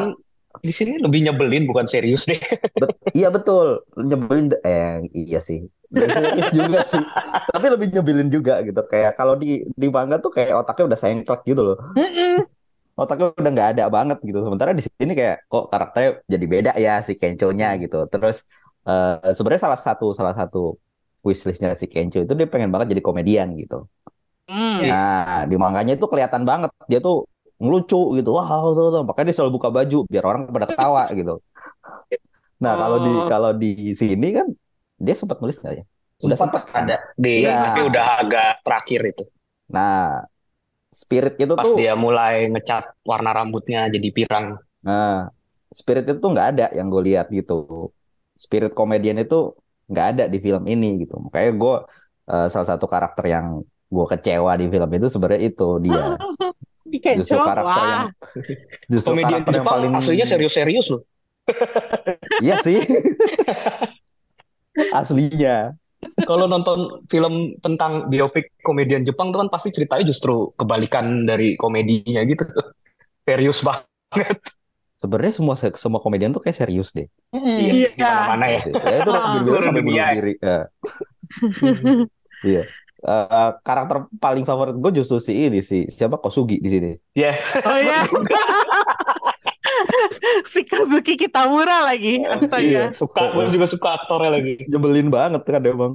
di 0.60 0.72
sini 0.72 0.92
lebih 1.00 1.20
nyebelin 1.24 1.64
bukan 1.64 1.86
serius 1.88 2.28
deh. 2.28 2.40
Bet- 2.76 2.96
iya 3.16 3.28
betul, 3.32 3.80
nyebelin 3.96 4.52
eh 4.64 5.04
iya 5.16 5.40
sih. 5.40 5.64
Serius 5.90 6.48
juga 6.58 6.80
sih. 6.86 7.04
Tapi 7.50 7.66
lebih 7.72 7.88
nyebelin 7.94 8.28
juga 8.30 8.62
gitu. 8.62 8.80
Kayak 8.86 9.12
kalau 9.18 9.34
di 9.34 9.66
di 9.74 9.86
manga 9.90 10.16
tuh 10.22 10.30
kayak 10.30 10.54
otaknya 10.62 10.84
udah 10.94 10.98
sengklek 11.00 11.40
gitu 11.48 11.62
loh. 11.66 11.76
Otaknya 13.00 13.32
udah 13.32 13.50
nggak 13.54 13.68
ada 13.76 13.84
banget 13.88 14.18
gitu. 14.28 14.38
Sementara 14.44 14.70
di 14.76 14.82
sini 14.84 15.12
kayak 15.16 15.36
kok 15.48 15.64
karakternya 15.72 16.10
jadi 16.28 16.46
beda 16.52 16.70
ya 16.76 16.94
si 17.00 17.12
Kencho-nya 17.16 17.68
gitu. 17.80 17.96
Terus 18.12 18.44
eh, 18.84 19.32
sebenarnya 19.36 19.62
salah 19.66 19.80
satu 19.80 20.06
salah 20.12 20.34
satu 20.36 20.76
wishlistnya 21.24 21.72
si 21.76 21.86
Kencho 21.88 22.20
itu 22.24 22.32
dia 22.36 22.48
pengen 22.48 22.68
banget 22.72 22.92
jadi 22.92 23.02
komedian 23.04 23.48
gitu. 23.56 23.88
Hmm. 24.50 24.82
Nah, 24.82 25.46
di 25.50 25.56
manganya 25.56 25.92
itu 25.96 26.06
kelihatan 26.10 26.42
banget 26.42 26.70
dia 26.90 26.98
tuh 27.00 27.24
ngelucu 27.60 28.16
gitu. 28.18 28.30
Wah, 28.32 28.48
tuh, 28.72 28.88
tuh. 28.90 29.02
Makanya 29.04 29.26
dia 29.30 29.36
selalu 29.36 29.52
buka 29.60 29.68
baju 29.68 29.98
biar 30.08 30.24
orang 30.26 30.42
pada 30.48 30.66
ketawa 30.66 31.02
gitu. 31.18 31.34
Nah, 32.60 32.72
kalau 32.76 32.98
di 33.00 33.12
Oh. 33.12 33.24
kalau 33.28 33.50
di 33.54 33.70
sini 33.94 34.28
kan 34.36 34.46
dia 34.96 35.14
sempat 35.16 35.38
nulis 35.40 35.56
nggak 35.60 35.74
ya? 35.80 35.84
Udah 36.20 36.36
sempat 36.36 36.62
kan? 36.68 36.84
ada 36.84 36.96
di 37.16 37.44
Iya. 37.44 37.56
tapi 37.70 37.80
udah 37.88 38.06
agak 38.20 38.50
terakhir 38.64 39.00
itu. 39.16 39.24
Nah, 39.70 40.24
spirit 40.90 41.38
itu 41.38 41.54
Pas 41.54 41.64
tuh 41.64 41.78
dia 41.78 41.94
mulai 41.94 42.50
ngecat 42.50 42.98
warna 43.06 43.30
rambutnya 43.30 43.86
jadi 43.86 44.08
pirang. 44.10 44.58
nah 44.80 45.28
spirit 45.70 46.08
itu 46.08 46.24
nggak 46.24 46.46
ada 46.56 46.66
yang 46.74 46.88
gue 46.88 47.02
lihat 47.12 47.28
gitu 47.30 47.92
spirit 48.34 48.72
komedian 48.72 49.20
itu 49.20 49.52
nggak 49.86 50.06
ada 50.16 50.24
di 50.26 50.40
film 50.40 50.64
ini 50.66 51.04
gitu 51.04 51.20
makanya 51.20 51.52
gue 51.52 51.74
uh, 52.26 52.46
salah 52.48 52.68
satu 52.74 52.88
karakter 52.88 53.28
yang 53.28 53.60
gue 53.86 54.06
kecewa 54.08 54.56
di 54.56 54.66
film 54.66 54.90
itu 54.90 55.06
sebenarnya 55.06 55.42
itu 55.46 55.68
dia 55.78 56.16
justru 56.98 57.38
karakter 57.38 57.84
yang 57.86 58.06
justru 58.92 59.10
komedian 59.14 59.30
karakter 59.30 59.52
Jepang 59.54 59.62
yang 59.62 59.66
paling 59.66 59.92
aslinya 59.94 60.26
serius-serius 60.26 60.86
loh. 60.90 61.02
Iya 62.44 62.62
sih. 62.62 62.78
Aslinya. 64.98 65.74
Kalau 66.24 66.46
nonton 66.46 67.04
film 67.10 67.58
tentang 67.60 68.06
biopik 68.08 68.54
komedian 68.64 69.02
Jepang 69.02 69.34
tuh 69.34 69.44
kan 69.44 69.50
pasti 69.52 69.74
ceritanya 69.74 70.08
justru 70.08 70.54
kebalikan 70.56 71.26
dari 71.26 71.58
komedinya 71.58 72.22
gitu. 72.24 72.46
Serius 73.26 73.60
banget. 73.66 74.38
Sebenarnya 74.96 75.32
semua 75.36 75.54
semua 75.58 76.00
komedian 76.00 76.30
tuh 76.32 76.40
kayak 76.40 76.56
serius 76.60 76.94
deh. 76.94 77.08
Mm, 77.34 77.58
iya 77.58 77.90
yeah. 77.98 78.20
mana 78.30 78.46
ya. 78.46 78.60
Ya 78.68 78.96
itu 79.02 79.10
udah 79.10 79.62
sampai 79.64 79.82
bunuh 79.82 80.06
diri. 80.16 80.34
Ya. 80.40 80.60
iya 82.46 82.62
uh, 83.04 83.50
karakter 83.64 84.08
paling 84.20 84.44
favorit 84.44 84.76
gue 84.76 84.92
justru 85.00 85.16
si 85.20 85.32
ini 85.32 85.60
si 85.64 85.88
siapa 85.88 86.20
Kosugi 86.20 86.60
di 86.60 86.70
sini. 86.70 86.90
Yes. 87.16 87.54
Oh 87.68 87.78
iya. 87.78 88.04
si 90.52 90.66
Kazuki 90.66 91.16
Kitamura 91.16 91.86
lagi. 91.86 92.20
Iya, 92.20 92.36
Astaga. 92.36 92.60
Iya, 92.60 92.84
suka 92.92 93.32
gue 93.32 93.44
juga 93.52 93.66
suka 93.68 93.88
aktornya 93.96 94.30
lagi. 94.40 94.54
Nyebelin 94.68 95.08
banget 95.08 95.42
kan 95.46 95.62
emang. 95.64 95.92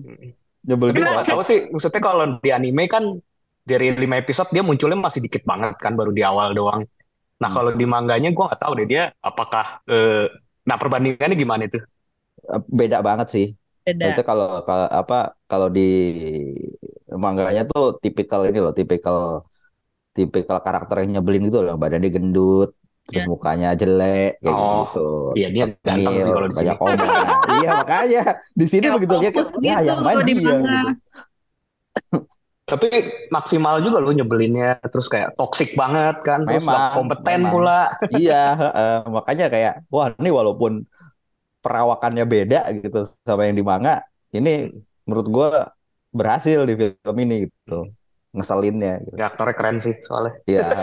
Nyebelin 0.66 1.04
banget. 1.04 1.26
Tahu 1.30 1.42
sih 1.46 1.60
maksudnya 1.70 2.02
kalau 2.02 2.26
di 2.40 2.50
anime 2.50 2.90
kan 2.90 3.04
dari 3.66 3.92
lima 3.98 4.22
episode 4.22 4.50
dia 4.54 4.62
munculnya 4.62 4.98
masih 4.98 5.26
dikit 5.26 5.42
banget 5.44 5.76
kan 5.82 5.98
baru 5.98 6.14
di 6.14 6.22
awal 6.22 6.54
doang. 6.54 6.86
Nah 7.42 7.50
hmm. 7.52 7.58
kalau 7.58 7.72
di 7.74 7.86
mangganya 7.86 8.30
gue 8.32 8.46
nggak 8.46 8.62
tahu 8.62 8.74
deh 8.82 8.88
dia 8.88 9.04
apakah 9.20 9.82
eh, 9.90 10.30
nah 10.66 10.78
perbandingannya 10.78 11.38
gimana 11.38 11.68
itu? 11.68 11.82
Beda 12.70 13.02
banget 13.02 13.28
sih. 13.34 13.48
Beda. 13.86 14.14
Itu 14.14 14.22
kalau 14.26 14.66
kalau 14.66 14.88
apa 14.90 15.38
kalau 15.46 15.68
di 15.70 15.90
mangganya 17.16 17.64
tuh 17.68 17.98
tipikal 18.00 18.44
ini 18.48 18.60
loh, 18.62 18.76
tipikal 18.76 19.48
tipikal 20.16 20.64
karakter 20.64 21.04
yang 21.04 21.20
nyebelin 21.20 21.52
gitu 21.52 21.60
loh, 21.60 21.76
badannya 21.76 22.08
gendut, 22.08 22.72
terus 23.06 23.22
yeah. 23.22 23.30
mukanya 23.30 23.70
jelek 23.78 24.42
kayak 24.42 24.56
oh, 24.58 24.90
gitu. 24.90 25.08
Iya 25.38 25.48
dia 25.54 25.66
ganteng 25.86 26.14
sih 26.18 26.32
kalau 26.34 26.48
di 26.50 26.56
banyak 26.58 26.78
komen. 26.82 26.98
iya 27.62 27.70
makanya 27.78 28.24
di 28.58 28.66
sini 28.66 28.86
ya, 28.90 28.92
begitu 28.98 29.16
kan 29.20 29.46
ya 29.62 29.78
yang 29.86 30.00
mandi 30.02 30.34
ya 30.34 30.38
gitu. 30.42 30.54
Tapi 32.66 32.88
maksimal 33.30 33.78
juga 33.78 34.02
lo 34.02 34.10
nyebelinnya 34.10 34.82
terus 34.90 35.06
kayak 35.06 35.38
toxic 35.38 35.78
banget 35.78 36.18
kan 36.26 36.50
terus 36.50 36.66
memang, 36.66 36.98
kompeten 36.98 37.46
memang. 37.46 37.52
pula. 37.54 37.82
iya, 38.24 38.44
uh, 38.58 39.00
makanya 39.06 39.54
kayak 39.54 39.74
wah 39.94 40.10
ini 40.18 40.34
walaupun 40.34 40.82
perawakannya 41.62 42.26
beda 42.26 42.66
gitu 42.82 43.06
sama 43.22 43.46
yang 43.46 43.58
di 43.62 43.66
manga, 43.66 44.02
ini 44.34 44.74
menurut 45.06 45.28
gua 45.30 45.50
berhasil 46.16 46.64
di 46.64 46.74
film 46.80 47.18
ini 47.20 47.36
gitu 47.52 47.92
ngeselinnya 48.32 49.04
gitu. 49.04 49.16
ya 49.20 49.26
aktornya 49.32 49.56
keren 49.56 49.78
sih 49.84 49.96
soalnya 50.08 50.34
iya 50.48 50.68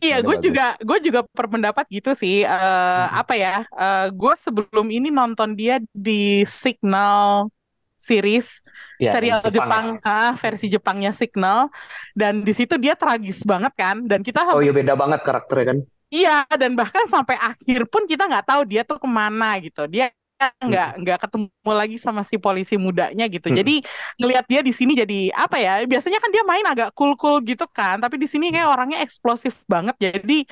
Iya, 0.00 0.22
gue 0.24 0.38
juga 0.38 0.78
gue 0.80 0.98
juga 1.02 1.20
berpendapat 1.34 1.84
gitu 1.92 2.14
sih. 2.16 2.46
Uh, 2.46 2.56
hmm. 2.56 3.20
Apa 3.20 3.34
ya? 3.36 3.66
Uh, 3.74 4.08
gue 4.08 4.34
sebelum 4.38 4.86
ini 4.88 5.12
nonton 5.12 5.52
dia 5.52 5.76
di 5.92 6.46
Signal 6.46 7.50
series 8.00 8.64
ya, 8.96 9.12
serial 9.12 9.44
Jepang, 9.44 9.52
Jepang 9.52 9.86
ya. 10.00 10.32
ah, 10.32 10.32
versi 10.40 10.66
Jepangnya 10.72 11.12
Signal 11.12 11.68
dan 12.16 12.40
di 12.40 12.52
situ 12.56 12.80
dia 12.80 12.96
tragis 12.96 13.44
banget 13.44 13.76
kan 13.76 14.00
dan 14.08 14.24
kita 14.24 14.56
oh 14.56 14.64
iya 14.64 14.72
beda 14.72 14.96
banget 14.96 15.20
karakternya 15.20 15.76
kan 15.76 15.78
iya 16.08 16.48
dan 16.48 16.72
bahkan 16.72 17.04
sampai 17.12 17.36
akhir 17.36 17.84
pun 17.92 18.08
kita 18.08 18.24
nggak 18.24 18.48
tahu 18.48 18.64
dia 18.64 18.88
tuh 18.88 18.96
ke 18.96 19.04
mana 19.04 19.60
gitu 19.60 19.84
dia 19.84 20.08
nggak 20.40 20.90
nggak 21.04 21.18
ketemu 21.28 21.70
lagi 21.76 21.96
sama 22.00 22.22
si 22.24 22.40
polisi 22.40 22.80
mudanya 22.80 23.28
gitu. 23.28 23.52
Hmm. 23.52 23.56
Jadi 23.60 23.84
ngelihat 24.16 24.44
dia 24.48 24.60
di 24.64 24.72
sini 24.72 24.92
jadi 24.96 25.34
apa 25.36 25.56
ya? 25.60 25.84
Biasanya 25.84 26.18
kan 26.22 26.30
dia 26.32 26.44
main 26.48 26.64
agak 26.64 26.96
cool-cool 26.96 27.44
gitu 27.44 27.68
kan, 27.68 28.00
tapi 28.00 28.16
di 28.16 28.28
sini 28.28 28.48
kayak 28.48 28.68
orangnya 28.68 28.98
eksplosif 29.04 29.60
banget. 29.68 29.96
Jadi 30.00 30.48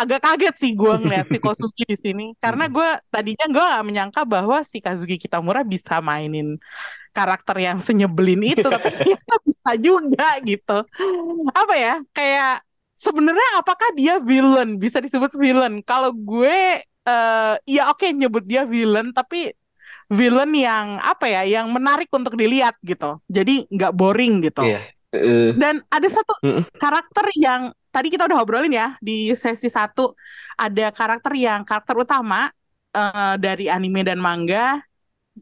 agak 0.00 0.20
kaget 0.24 0.54
sih 0.56 0.72
gue 0.72 0.94
ngeliat 0.96 1.28
si 1.28 1.38
Kosugi 1.44 1.84
di 1.84 1.96
sini 1.98 2.26
karena 2.40 2.72
gue 2.72 2.88
tadinya 3.12 3.46
gue 3.52 3.60
gak 3.60 3.84
menyangka 3.84 4.20
bahwa 4.24 4.64
si 4.64 4.80
Kazuki 4.80 5.20
Kitamura 5.20 5.60
bisa 5.60 6.00
mainin 6.00 6.56
karakter 7.12 7.56
yang 7.60 7.78
senyebelin 7.84 8.56
itu 8.56 8.64
tapi 8.64 8.88
ternyata 8.96 9.34
bisa 9.44 9.70
juga 9.76 10.28
gitu 10.40 10.78
apa 11.52 11.74
ya 11.76 11.94
kayak 12.16 12.64
sebenarnya 12.96 13.48
apakah 13.60 13.92
dia 13.92 14.16
villain 14.22 14.80
bisa 14.80 15.04
disebut 15.04 15.36
villain 15.36 15.84
kalau 15.84 16.14
gue 16.16 16.80
uh, 17.10 17.54
ya 17.66 17.90
oke 17.90 18.06
okay, 18.06 18.10
nyebut 18.14 18.46
dia 18.46 18.62
villain 18.62 19.10
tapi 19.10 19.50
villain 20.10 20.50
yang 20.54 20.98
apa 21.02 21.26
ya 21.26 21.42
yang 21.46 21.70
menarik 21.70 22.10
untuk 22.10 22.34
dilihat 22.38 22.78
gitu 22.82 23.18
jadi 23.26 23.66
nggak 23.70 23.92
boring 23.94 24.42
gitu 24.46 24.62
yeah. 24.66 24.86
Iya. 25.10 25.22
uh, 25.26 25.50
dan 25.58 25.82
ada 25.90 26.08
satu 26.10 26.32
uh, 26.46 26.62
karakter 26.78 27.26
yang 27.34 27.74
tadi 27.90 28.08
kita 28.10 28.30
udah 28.30 28.36
ngobrolin 28.42 28.74
ya 28.74 28.94
di 29.02 29.34
sesi 29.34 29.66
satu 29.66 30.14
ada 30.54 30.94
karakter 30.94 31.34
yang 31.34 31.66
karakter 31.66 31.98
utama 31.98 32.50
uh, 32.94 33.34
dari 33.38 33.66
anime 33.66 34.06
dan 34.06 34.22
manga 34.22 34.78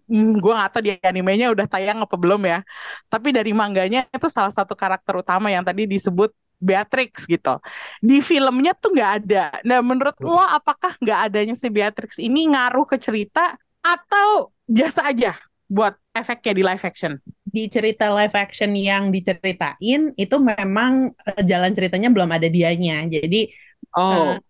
hmm, 0.09 0.41
gue 0.41 0.53
gak 0.53 0.71
tahu 0.73 0.83
di 0.85 0.93
animenya 1.05 1.53
udah 1.53 1.69
tayang 1.69 2.01
apa 2.01 2.17
belum 2.17 2.41
ya 2.49 2.65
tapi 3.13 3.33
dari 3.33 3.53
mangganya 3.53 4.09
itu 4.09 4.29
salah 4.33 4.53
satu 4.53 4.73
karakter 4.73 5.21
utama 5.21 5.53
yang 5.53 5.65
tadi 5.65 5.85
disebut 5.85 6.33
Beatrix 6.59 7.25
gitu. 7.25 7.63
Di 8.03 8.19
filmnya 8.19 8.75
tuh 8.75 8.93
nggak 8.93 9.11
ada. 9.23 9.45
Nah, 9.63 9.81
menurut 9.81 10.19
hmm. 10.19 10.27
lo 10.27 10.43
apakah 10.43 10.99
nggak 10.99 11.19
adanya 11.31 11.55
si 11.55 11.71
Beatrix 11.71 12.19
ini 12.19 12.51
ngaruh 12.51 12.85
ke 12.85 12.99
cerita 12.99 13.55
atau 13.81 14.51
biasa 14.67 15.07
aja 15.09 15.39
buat 15.71 15.95
efeknya 16.13 16.53
di 16.59 16.63
live 16.67 16.85
action? 16.85 17.13
Di 17.49 17.71
cerita 17.71 18.11
live 18.13 18.35
action 18.35 18.75
yang 18.75 19.15
diceritain 19.15 20.13
itu 20.19 20.37
memang 20.37 21.15
uh, 21.15 21.43
jalan 21.47 21.73
ceritanya 21.73 22.11
belum 22.11 22.29
ada 22.29 22.51
dianya. 22.51 23.07
Jadi 23.07 23.49
oh, 23.95 24.35
uh, 24.35 24.43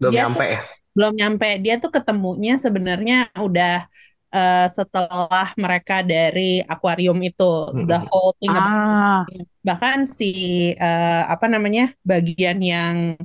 belum 0.00 0.12
nyampe 0.16 0.46
ya. 0.48 0.60
Belum 0.90 1.12
nyampe. 1.14 1.48
Dia 1.62 1.78
tuh 1.78 1.92
ketemunya 1.92 2.58
sebenarnya 2.58 3.30
udah 3.38 3.86
uh, 4.34 4.66
setelah 4.70 5.52
mereka 5.58 6.02
dari 6.02 6.62
akuarium 6.64 7.18
itu 7.22 7.70
hmm. 7.70 7.86
the 7.86 7.98
whole 8.08 8.34
thing 8.38 8.54
ah. 8.54 9.26
bahkan 9.62 10.06
si 10.06 10.72
uh, 10.78 11.26
apa 11.28 11.46
namanya 11.50 11.92
bagian 12.02 12.58
yang 12.62 13.18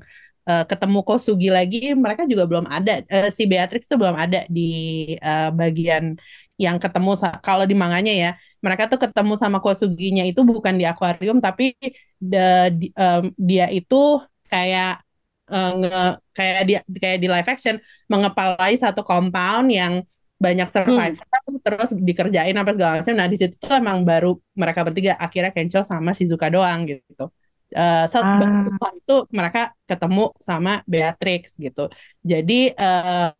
uh, 0.49 0.63
ketemu 0.65 0.99
Kosugi 1.05 1.49
lagi 1.49 1.93
mereka 1.93 2.25
juga 2.25 2.45
belum 2.49 2.65
ada 2.69 3.01
uh, 3.07 3.29
si 3.29 3.45
Beatrix 3.45 3.89
tuh 3.89 3.97
belum 4.01 4.17
ada 4.17 4.43
di 4.49 5.13
uh, 5.21 5.49
bagian 5.53 6.17
yang 6.55 6.79
ketemu 6.79 7.19
kalau 7.43 7.67
di 7.67 7.75
manganya 7.75 8.13
ya 8.15 8.31
mereka 8.63 8.87
tuh 8.87 8.99
ketemu 9.01 9.35
sama 9.35 9.59
Kosuginya 9.59 10.23
itu 10.23 10.41
bukan 10.41 10.79
di 10.79 10.87
akuarium 10.87 11.43
tapi 11.43 11.75
the, 12.17 12.71
di, 12.71 12.87
um, 12.95 13.27
dia 13.35 13.67
itu 13.67 14.23
kayak 14.47 15.03
uh, 15.51 15.71
nge, 15.75 16.03
kayak 16.31 16.61
di 16.63 16.73
kayak 16.95 17.19
di 17.19 17.27
live 17.27 17.49
action 17.49 17.75
mengepalai 18.07 18.79
satu 18.79 19.03
compound 19.03 19.67
yang 19.67 19.99
banyak 20.35 20.67
survivor 20.67 21.23
hmm. 21.47 21.63
terus 21.63 21.89
dikerjain 21.95 22.55
apa 22.55 22.71
segala 22.75 22.91
macam. 22.99 23.15
Nah 23.15 23.27
di 23.31 23.37
situ 23.39 23.55
tuh 23.55 23.79
emang 23.79 24.03
baru 24.03 24.35
mereka 24.53 24.83
bertiga 24.83 25.15
akhirnya 25.15 25.55
Kencho 25.55 25.81
sama 25.81 26.11
Shizuka 26.11 26.51
doang 26.51 26.83
gitu. 26.85 27.31
Uh, 27.75 28.05
setelah 28.07 28.61
ah. 28.77 28.93
itu 28.93 29.15
mereka 29.33 29.73
ketemu 29.89 30.31
sama 30.37 30.85
Beatrix 30.85 31.55
gitu. 31.57 31.89
Jadi 32.21 32.71
uh, 32.77 33.33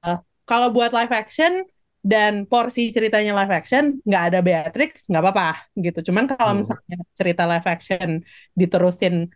kalau 0.48 0.74
buat 0.74 0.92
live 0.92 1.14
action 1.14 1.64
dan 2.06 2.46
porsi 2.46 2.94
ceritanya 2.94 3.34
live 3.34 3.54
action 3.54 3.98
nggak 4.06 4.24
ada 4.32 4.40
Beatrix 4.40 5.06
nggak 5.12 5.24
apa-apa 5.24 5.50
gitu. 5.78 6.12
Cuman 6.12 6.32
kalau 6.32 6.56
hmm. 6.56 6.60
misalnya 6.64 6.98
cerita 7.14 7.44
live 7.44 7.68
action 7.68 8.10
diterusin 8.56 9.30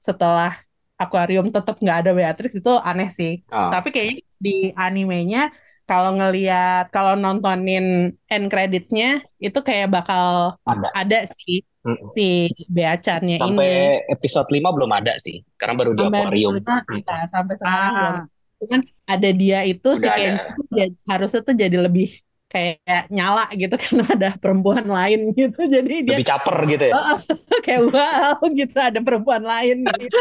setelah 0.00 0.56
akuarium 1.00 1.48
tetap 1.48 1.76
nggak 1.80 1.98
ada 2.06 2.10
Beatrix 2.12 2.52
itu 2.60 2.72
aneh 2.80 3.08
sih. 3.12 3.40
Oh. 3.50 3.72
Tapi 3.72 3.88
kayaknya 3.88 4.24
di 4.40 4.72
animenya 4.76 5.52
kalau 5.90 6.14
ngelihat 6.14 6.86
kalau 6.94 7.18
nontonin 7.18 8.14
end 8.30 8.46
creditsnya 8.46 9.26
itu 9.42 9.58
kayak 9.58 9.90
bakal 9.90 10.54
ada, 10.62 10.86
ada 10.94 11.18
sih 11.26 11.66
hmm. 11.82 12.14
si 12.14 12.54
Beacannya 12.70 13.42
ini. 13.42 13.42
Sampai 13.42 14.06
episode 14.06 14.46
5 14.46 14.70
belum 14.70 14.90
ada 14.94 15.18
sih. 15.18 15.42
Karena 15.58 15.74
baru 15.74 15.90
di 15.98 16.06
akuarium. 16.06 16.62
Iya, 16.62 17.26
sampai 17.26 17.54
sekarang 17.58 17.82
ah. 17.82 17.90
belum. 17.90 18.14
Cuman 18.60 18.80
ada 19.08 19.30
dia 19.34 19.58
itu 19.66 19.88
Udah 19.90 19.98
si 19.98 20.06
Kenji 20.06 20.94
harusnya 21.10 21.40
tuh 21.42 21.56
jadi 21.58 21.76
lebih 21.80 22.22
kayak 22.50 23.06
nyala 23.14 23.46
gitu 23.54 23.78
karena 23.82 24.04
ada 24.10 24.30
perempuan 24.34 24.82
lain 24.90 25.30
gitu 25.38 25.70
jadi 25.70 25.94
dia 26.02 26.16
lebih 26.18 26.26
caper 26.26 26.56
gitu 26.66 26.84
ya 26.90 26.94
oh, 26.98 27.18
kayak 27.64 27.80
wow 27.94 28.42
gitu 28.50 28.76
ada 28.76 28.98
perempuan 28.98 29.46
lain 29.46 29.86
gitu. 29.86 30.18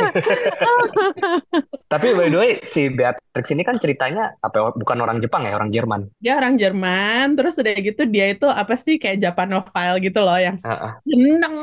tapi 1.89 2.07
by 2.13 2.29
the 2.29 2.37
way 2.37 2.51
si 2.61 2.85
Beatrix 2.93 3.49
ini 3.49 3.65
kan 3.65 3.81
ceritanya 3.81 4.37
apa 4.45 4.77
bukan 4.77 4.97
orang 5.01 5.17
Jepang 5.17 5.49
ya 5.49 5.57
orang 5.57 5.73
Jerman 5.73 6.05
dia 6.21 6.37
orang 6.37 6.61
Jerman 6.61 7.33
terus 7.33 7.57
udah 7.57 7.73
gitu 7.73 8.05
dia 8.05 8.29
itu 8.29 8.45
apa 8.45 8.77
sih 8.77 9.01
kayak 9.01 9.25
Japanophile 9.25 9.97
gitu 9.97 10.21
loh 10.21 10.37
yang 10.37 10.61
uh 10.61 10.69
-uh. 10.69 10.93
seneng 11.01 11.55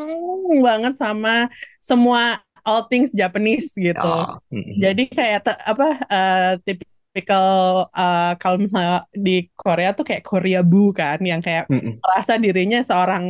banget 0.67 0.99
sama 0.99 1.47
semua 1.79 2.43
all 2.67 2.91
things 2.91 3.15
Japanese 3.15 3.71
gitu 3.79 4.03
oh. 4.03 4.43
jadi 4.83 5.07
kayak 5.07 5.47
apa 5.47 5.89
uh, 6.11 6.53
tipikal 7.17 7.47
uh, 7.97 8.37
kalau 8.41 8.57
misalnya 8.65 8.93
di 9.27 9.31
Korea 9.61 9.89
tuh 9.97 10.05
kayak 10.09 10.23
Korea 10.29 10.59
Bu 10.71 10.79
kan 11.01 11.19
yang 11.31 11.41
kayak 11.47 11.65
Mm-mm. 11.71 12.03
merasa 12.05 12.33
dirinya 12.45 12.79
seorang 12.89 13.25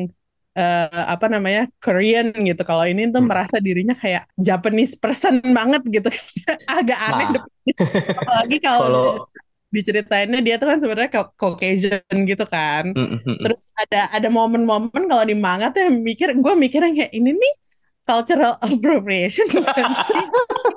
uh, 0.58 1.02
apa 1.14 1.26
namanya 1.34 1.60
Korean 1.82 2.26
gitu. 2.48 2.62
Kalau 2.68 2.84
ini 2.90 3.00
tuh 3.14 3.22
Hmm. 3.22 3.28
merasa 3.30 3.56
dirinya 3.66 3.94
kayak 4.02 4.22
Japanese 4.48 4.94
person 5.02 5.34
banget 5.58 5.80
gitu. 5.94 6.08
Agak 6.76 6.98
aneh 7.08 7.26
Nah. 7.38 7.46
Apalagi 8.20 8.56
kalau 8.66 9.28
diceritainnya 9.74 10.38
dia 10.46 10.54
tuh 10.60 10.66
kan 10.70 10.78
sebenarnya 10.82 11.10
Cau- 11.16 11.34
Caucasian 11.40 12.16
gitu 12.30 12.44
kan. 12.54 12.84
Mm-mm, 12.96 13.20
mm-mm. 13.26 13.36
Terus 13.44 13.62
ada 13.82 13.98
ada 14.16 14.28
momen-momen 14.32 15.02
kalau 15.10 15.24
di 15.30 15.36
manga 15.38 15.66
tuh 15.74 15.80
yang 15.86 15.94
mikir 16.08 16.28
gue 16.34 16.52
mikirnya 16.64 16.90
kayak 16.98 17.12
ini 17.18 17.30
nih 17.42 17.52
cultural 18.06 18.54
appropriation 18.66 19.50
bukan 19.50 19.86
sih? 20.06 20.22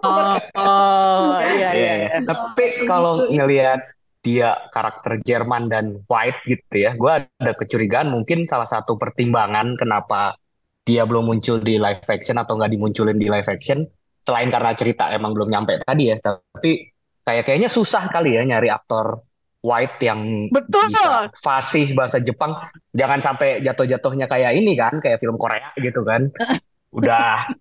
Oh, 0.01 0.35
oh, 0.57 1.37
iya, 1.39 1.53
iya, 1.53 1.69
Iya, 1.71 1.71
iya. 1.75 1.93
iya. 2.09 2.19
Tapi 2.25 2.89
kalau 2.89 3.29
ngelihat 3.29 3.79
dia 4.19 4.51
karakter 4.75 5.21
Jerman 5.23 5.71
dan 5.71 6.03
White 6.09 6.43
gitu 6.43 6.75
ya, 6.89 6.91
gue 6.97 7.13
ada 7.23 7.53
kecurigaan 7.55 8.11
mungkin 8.11 8.43
salah 8.49 8.67
satu 8.67 8.99
pertimbangan 8.99 9.79
kenapa 9.79 10.35
dia 10.83 11.05
belum 11.07 11.29
muncul 11.29 11.61
di 11.61 11.77
live 11.79 12.03
action 12.09 12.35
atau 12.35 12.57
nggak 12.59 12.73
dimunculin 12.73 13.15
di 13.15 13.29
live 13.31 13.47
action, 13.47 13.85
selain 14.25 14.49
karena 14.51 14.73
cerita 14.75 15.07
emang 15.13 15.31
belum 15.37 15.53
nyampe 15.53 15.79
tadi 15.85 16.11
ya, 16.11 16.17
tapi 16.19 16.89
kayak 17.23 17.45
kayaknya 17.45 17.69
susah 17.69 18.09
kali 18.09 18.35
ya 18.35 18.43
nyari 18.43 18.67
aktor 18.73 19.21
White 19.59 19.99
yang 19.99 20.47
Betul. 20.47 20.87
bisa 20.87 21.27
fasih 21.35 21.91
bahasa 21.91 22.23
Jepang. 22.23 22.55
Jangan 22.95 23.19
sampai 23.19 23.59
jatuh-jatuhnya 23.59 24.31
kayak 24.31 24.55
ini 24.55 24.71
kan, 24.79 25.03
kayak 25.03 25.19
film 25.19 25.35
Korea 25.35 25.75
gitu 25.75 26.07
kan. 26.07 26.31
Udah 26.97 27.53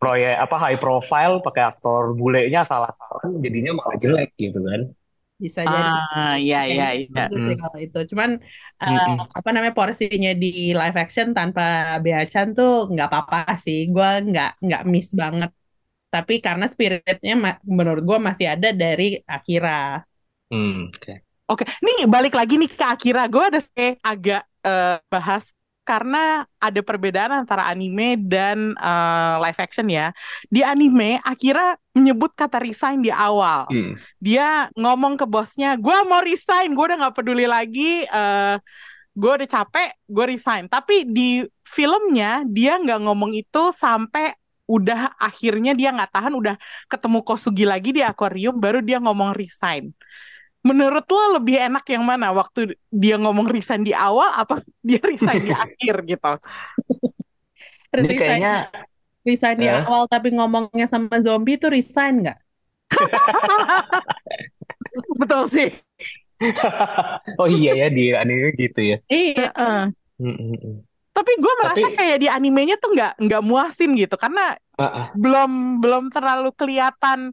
proyek 0.00 0.34
apa 0.44 0.56
high 0.64 0.78
profile 0.82 1.34
pakai 1.46 1.62
aktor 1.70 2.02
bulenya 2.20 2.60
salah-salah 2.70 3.22
jadinya 3.44 3.72
malah 3.78 3.96
jelek 4.04 4.30
gitu 4.44 4.58
kan. 4.68 4.82
Bisa 5.44 5.60
jadi. 5.74 5.90
Ah, 6.14 6.28
iya, 6.42 6.56
iya, 6.70 6.84
iya. 6.98 7.06
Bagus 7.16 7.40
sih 7.46 7.54
Mm. 7.54 7.60
kalau 7.62 7.78
itu. 7.84 7.98
Cuman 8.10 8.30
eh, 8.82 9.02
Mm-mm. 9.08 9.28
apa 9.38 9.48
namanya 9.52 9.74
porsinya 9.78 10.30
di 10.42 10.46
live 10.78 10.96
action 11.02 11.26
tanpa 11.36 11.62
Bea 12.04 12.20
Chan 12.30 12.48
tuh 12.58 12.70
nggak 12.92 13.06
apa-apa 13.08 13.36
sih. 13.64 13.76
Gua 13.94 14.08
nggak 14.28 14.48
nggak 14.64 14.80
miss 14.92 15.08
banget. 15.22 15.50
Tapi 16.14 16.34
karena 16.46 16.64
spiritnya 16.72 17.32
ma- 17.44 17.62
menurut 17.78 18.02
gua 18.10 18.18
masih 18.28 18.46
ada 18.54 18.68
dari 18.82 19.04
Akira. 19.34 19.70
Hmm, 20.50 20.88
oke. 20.94 21.22
Oke, 21.46 21.62
nih 21.84 22.10
balik 22.10 22.34
lagi 22.34 22.58
nih 22.58 22.66
ke 22.70 22.84
Akira. 22.86 23.22
Gue 23.30 23.44
ada 23.46 23.60
sih 23.62 23.94
agak 24.02 24.42
eh, 24.66 24.98
bahas 25.12 25.54
karena 25.86 26.42
ada 26.58 26.80
perbedaan 26.82 27.46
antara 27.46 27.70
anime 27.70 28.18
dan 28.18 28.74
eh, 28.74 29.34
live 29.46 29.60
action 29.62 29.86
ya. 29.86 30.10
Di 30.50 30.66
anime, 30.66 31.22
Akira 31.22 31.78
menyebut 31.94 32.34
kata 32.34 32.58
resign 32.58 33.06
di 33.06 33.14
awal. 33.14 33.70
Hmm. 33.70 33.94
Dia 34.18 34.66
ngomong 34.74 35.14
ke 35.14 35.24
bosnya, 35.24 35.78
gue 35.78 35.98
mau 36.10 36.18
resign, 36.20 36.74
gue 36.74 36.84
udah 36.90 36.98
nggak 37.06 37.16
peduli 37.16 37.46
lagi. 37.46 38.02
eh 38.10 38.58
gue 39.16 39.32
udah 39.32 39.48
capek, 39.48 39.96
gue 40.04 40.24
resign. 40.28 40.68
Tapi 40.68 41.08
di 41.08 41.40
filmnya 41.64 42.44
dia 42.44 42.76
nggak 42.76 43.00
ngomong 43.00 43.32
itu 43.32 43.72
sampai 43.72 44.36
udah 44.68 45.16
akhirnya 45.16 45.72
dia 45.72 45.94
nggak 45.94 46.12
tahan, 46.12 46.34
udah 46.36 46.54
ketemu 46.90 47.18
Kosugi 47.24 47.64
lagi 47.64 47.96
di 47.96 48.02
akuarium, 48.04 48.60
baru 48.60 48.84
dia 48.84 49.00
ngomong 49.00 49.32
resign. 49.32 49.94
Menurut 50.66 51.06
lo 51.06 51.38
lebih 51.38 51.62
enak 51.62 51.86
yang 51.86 52.02
mana? 52.02 52.34
Waktu 52.34 52.74
dia 52.90 53.14
ngomong 53.16 53.46
resign 53.46 53.86
di 53.86 53.94
awal 53.94 54.34
apa 54.34 54.60
dia 54.88 54.98
resign 54.98 55.46
di 55.46 55.54
akhir 55.54 55.94
gitu? 56.02 56.32
Ini 57.94 58.02
Resign, 58.02 58.18
kayaknya 58.18 58.54
resign 59.22 59.56
di 59.56 59.66
Eh? 59.70 59.78
awal 59.86 60.10
tapi 60.10 60.34
ngomongnya 60.34 60.84
sama 60.84 61.16
zombie 61.22 61.54
itu 61.54 61.70
resign 61.70 62.26
nggak? 62.26 62.38
Betul 65.22 65.42
sih. 65.48 65.70
oh 67.40 67.48
iya 67.48 67.72
ya 67.72 67.88
di 67.88 68.12
anime 68.12 68.52
gitu 68.58 68.80
ya. 68.82 68.96
Iya. 69.08 69.48
Heeh. 69.54 69.82
Hmm, 70.20 70.36
hmm, 70.36 70.56
hmm. 70.60 70.76
Tapi 71.16 71.32
gue 71.40 71.52
merasa 71.64 71.80
Tapi- 71.80 71.96
kayak 71.96 72.18
di 72.20 72.28
animenya 72.28 72.76
tuh 72.76 72.92
nggak 72.92 73.12
nggak 73.24 73.42
muasin 73.44 73.96
gitu 73.96 74.20
karena 74.20 74.58
Ah, 74.76 74.84
ah. 74.84 75.06
belum 75.16 75.80
belum 75.80 76.12
terlalu 76.12 76.52
kelihatan 76.52 77.32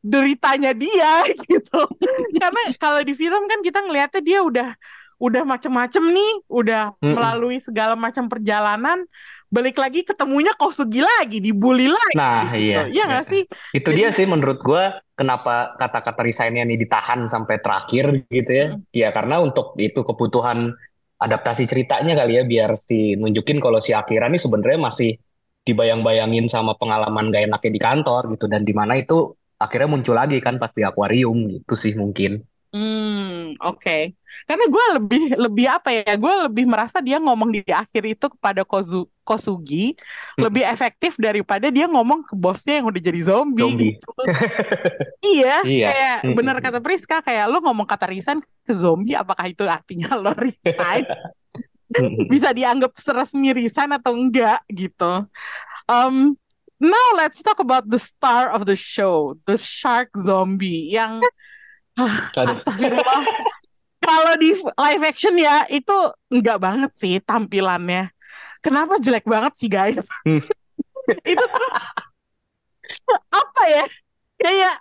deritanya 0.00 0.72
dia 0.72 1.24
gitu. 1.48 1.80
Karena 2.36 2.62
kalau 2.80 3.00
di 3.04 3.12
film 3.12 3.44
kan 3.46 3.60
kita 3.60 3.84
ngelihatnya 3.84 4.22
dia 4.24 4.40
udah 4.40 4.68
udah 5.20 5.42
macem-macem 5.44 6.00
nih, 6.00 6.32
udah 6.48 6.96
Mm-mm. 6.96 7.12
melalui 7.12 7.60
segala 7.60 7.92
macam 7.92 8.24
perjalanan, 8.32 9.04
balik 9.52 9.76
lagi 9.76 10.00
ketemunya 10.00 10.56
Kosugi 10.56 11.04
lagi, 11.04 11.44
dibully 11.44 11.92
lagi. 11.92 12.16
Nah, 12.16 12.48
gitu. 12.56 12.64
iya. 12.64 12.80
Iya 12.88 13.04
nggak 13.04 13.26
sih? 13.28 13.42
Itu 13.76 13.92
dia 13.92 14.08
sih 14.16 14.24
menurut 14.24 14.64
gua 14.64 14.96
kenapa 15.12 15.76
kata-kata 15.76 16.24
resignnya 16.24 16.64
ini 16.64 16.80
ditahan 16.80 17.28
sampai 17.28 17.60
terakhir 17.60 18.24
gitu 18.32 18.50
ya. 18.50 18.66
Ya 18.96 19.08
karena 19.12 19.44
untuk 19.44 19.76
itu 19.76 20.00
kebutuhan 20.00 20.72
adaptasi 21.20 21.68
ceritanya 21.68 22.16
kali 22.16 22.40
ya 22.40 22.42
biar 22.48 22.80
si 22.80 23.12
nunjukin 23.20 23.60
kalau 23.60 23.76
si 23.76 23.92
Akira 23.92 24.32
ini 24.32 24.40
sebenarnya 24.40 24.80
masih 24.80 25.20
dibayang-bayangin 25.68 26.48
sama 26.48 26.72
pengalaman 26.80 27.28
gak 27.28 27.44
enaknya 27.44 27.70
di 27.76 27.80
kantor 27.80 28.22
gitu 28.32 28.48
dan 28.48 28.64
di 28.64 28.72
mana 28.72 28.96
itu 28.96 29.36
akhirnya 29.60 29.88
muncul 29.92 30.16
lagi 30.16 30.40
kan 30.40 30.56
pas 30.56 30.72
di 30.72 30.82
akuarium 30.82 31.36
gitu 31.52 31.74
sih 31.76 31.92
mungkin. 31.92 32.40
Hmm, 32.70 33.58
oke. 33.58 34.14
Karena 34.46 34.64
gue 34.70 34.84
lebih 34.94 35.22
lebih 35.34 35.66
apa 35.66 35.90
ya? 35.90 36.14
Gue 36.14 36.30
lebih 36.46 36.70
merasa 36.70 37.02
dia 37.02 37.18
ngomong 37.18 37.50
di 37.50 37.66
akhir 37.66 38.02
itu 38.06 38.26
kepada 38.30 38.62
Kozu, 38.62 39.10
Kosugi 39.26 39.98
Hmm. 40.38 40.46
lebih 40.46 40.62
efektif 40.62 41.18
daripada 41.18 41.66
dia 41.68 41.90
ngomong 41.90 42.22
ke 42.22 42.38
bosnya 42.38 42.78
yang 42.78 42.86
udah 42.86 43.02
jadi 43.02 43.20
zombie. 43.26 43.66
Zombie. 43.66 43.90
gitu. 43.98 44.10
iya, 45.34 45.66
Iya. 45.66 45.88
kayak 45.90 46.16
Mm-mm. 46.22 46.36
benar 46.38 46.56
kata 46.62 46.78
Priska 46.78 47.18
kayak 47.26 47.50
lo 47.50 47.58
ngomong 47.58 47.90
kata 47.90 48.06
resign 48.06 48.38
ke 48.38 48.72
zombie, 48.72 49.18
apakah 49.18 49.50
itu 49.50 49.66
artinya 49.66 50.14
lo 50.22 50.30
resign? 50.38 51.04
Bisa 52.30 52.54
dianggap 52.54 52.94
seresmi 52.94 53.50
resign 53.50 53.90
atau 53.98 54.14
enggak 54.14 54.62
gitu. 54.70 55.26
Um, 55.90 56.38
now 56.80 57.06
let's 57.14 57.44
talk 57.44 57.60
about 57.60 57.86
the 57.86 58.00
star 58.00 58.50
of 58.50 58.64
the 58.64 58.74
show, 58.74 59.36
the 59.44 59.60
shark 59.60 60.08
zombie 60.16 60.90
yang 60.90 61.20
ah. 62.00 62.32
Astagfirullah. 62.32 63.22
Kalau 64.00 64.32
di 64.40 64.56
live 64.56 65.04
action 65.04 65.36
ya 65.36 65.68
itu 65.68 65.92
enggak 66.32 66.58
banget 66.58 66.90
sih 66.96 67.20
tampilannya. 67.20 68.08
Kenapa 68.64 68.96
jelek 68.96 69.28
banget 69.28 69.52
sih 69.60 69.68
guys? 69.68 70.00
Hmm. 70.24 70.40
itu 71.32 71.44
terus 71.44 71.72
apa 73.28 73.62
ya? 73.68 73.84
Kayak 74.40 74.74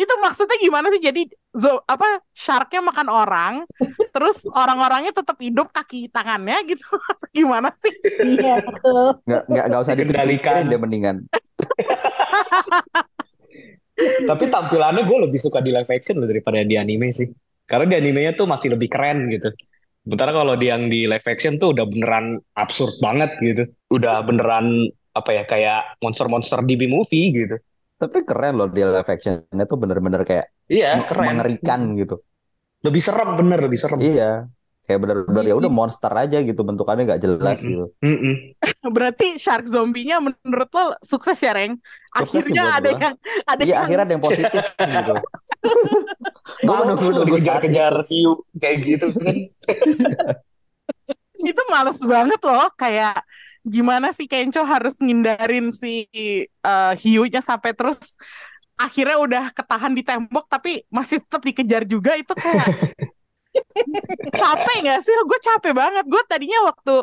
itu 0.00 0.14
maksudnya 0.24 0.56
gimana 0.56 0.88
sih? 0.88 1.04
Jadi 1.04 1.28
zo, 1.56 1.80
apa 1.88 2.20
sharknya 2.36 2.84
makan 2.84 3.08
orang, 3.08 3.54
terus 4.12 4.44
orang-orangnya 4.52 5.16
tetap 5.16 5.40
hidup 5.40 5.72
kaki 5.72 6.12
tangannya 6.12 6.60
gitu. 6.68 6.84
gimana 7.36 7.72
sih? 7.76 7.92
Iya 8.20 8.60
betul. 8.62 9.20
Nggak, 9.24 9.42
nggak, 9.48 9.64
nggak 9.72 9.80
usah 9.82 9.94
Dikendalikan. 9.96 10.28
dipikirin 10.28 10.72
deh 10.72 10.80
mendingan. 10.80 11.16
Tapi 14.28 14.44
tampilannya 14.52 15.08
gue 15.08 15.18
lebih 15.24 15.40
suka 15.40 15.64
di 15.64 15.72
live 15.72 15.88
action 15.88 16.20
loh 16.20 16.28
daripada 16.28 16.60
di 16.60 16.76
anime 16.76 17.16
sih. 17.16 17.28
Karena 17.64 17.88
di 17.88 17.96
animenya 17.98 18.36
tuh 18.36 18.46
masih 18.46 18.76
lebih 18.76 18.92
keren 18.92 19.32
gitu. 19.32 19.48
Sementara 20.06 20.30
kalau 20.30 20.54
di 20.54 20.70
yang 20.70 20.86
di 20.86 21.08
live 21.08 21.26
action 21.26 21.58
tuh 21.58 21.74
udah 21.74 21.88
beneran 21.88 22.38
absurd 22.54 22.94
banget 23.02 23.32
gitu. 23.40 23.64
Udah 23.90 24.22
beneran 24.22 24.86
apa 25.16 25.30
ya 25.32 25.42
kayak 25.48 25.96
monster-monster 26.04 26.60
di 26.68 26.76
B-movie 26.76 27.26
gitu. 27.34 27.56
Tapi 27.96 28.28
keren 28.28 28.60
loh 28.60 28.68
di 28.68 28.84
live 28.84 29.08
actionnya 29.08 29.64
tuh 29.64 29.78
bener-bener 29.80 30.20
kayak 30.22 30.52
Iya, 30.68 31.08
keren. 31.08 31.40
mengerikan 31.40 31.80
gitu. 31.96 32.20
Lebih 32.84 33.00
serem 33.00 33.40
bener, 33.40 33.58
lebih 33.64 33.78
serem. 33.80 33.98
Iya. 34.04 34.52
Kayak 34.86 35.00
bener-bener 35.02 35.44
ya 35.50 35.54
udah 35.58 35.66
monster 35.66 36.12
aja 36.14 36.38
gitu 36.46 36.62
bentukannya 36.62 37.10
nggak 37.10 37.22
jelas 37.24 37.58
gitu. 37.58 37.90
Mm-mm. 37.98 38.54
Berarti 38.94 39.34
shark 39.34 39.66
zombinya 39.66 40.22
menurut 40.22 40.70
lo 40.70 40.94
sukses 41.02 41.34
ya, 41.42 41.56
Reng? 41.56 41.80
Akhirnya 42.14 42.78
ada 42.78 42.90
gua. 42.94 43.00
yang 43.02 43.14
ada 43.42 43.62
Iya 43.66 43.72
yang 43.74 43.82
akhirnya 43.82 44.04
ada 44.06 44.12
yang 44.14 44.24
positif 44.24 44.62
gitu. 44.94 45.14
Gua 46.62 46.72
Males 46.78 46.86
menunggu 46.86 47.06
nunggu 47.10 47.36
saat 47.42 47.62
dikejar-kejar 47.66 47.94
hiu 48.06 48.32
kayak 48.62 48.76
gitu 48.86 49.06
kan. 49.18 49.36
itu 51.36 51.62
males 51.68 52.00
banget 52.00 52.40
loh 52.42 52.66
kayak 52.78 53.14
gimana 53.66 54.14
sih 54.14 54.30
Kenco 54.30 54.62
harus 54.62 54.94
ngindarin 55.02 55.74
si 55.74 56.06
eh, 56.46 56.92
hiunya 57.02 57.42
sampai 57.42 57.74
terus 57.74 58.14
akhirnya 58.78 59.18
udah 59.18 59.44
ketahan 59.50 59.90
di 59.90 60.06
tembok 60.06 60.46
tapi 60.46 60.86
masih 60.92 61.18
tetap 61.24 61.42
dikejar 61.42 61.82
juga 61.82 62.14
itu 62.14 62.30
kayak 62.30 62.70
capek 64.40 64.76
nggak 64.84 65.00
sih? 65.00 65.12
Gue 65.24 65.38
capek 65.40 65.72
banget. 65.72 66.04
Gue 66.06 66.22
tadinya 66.28 66.68
waktu 66.68 66.94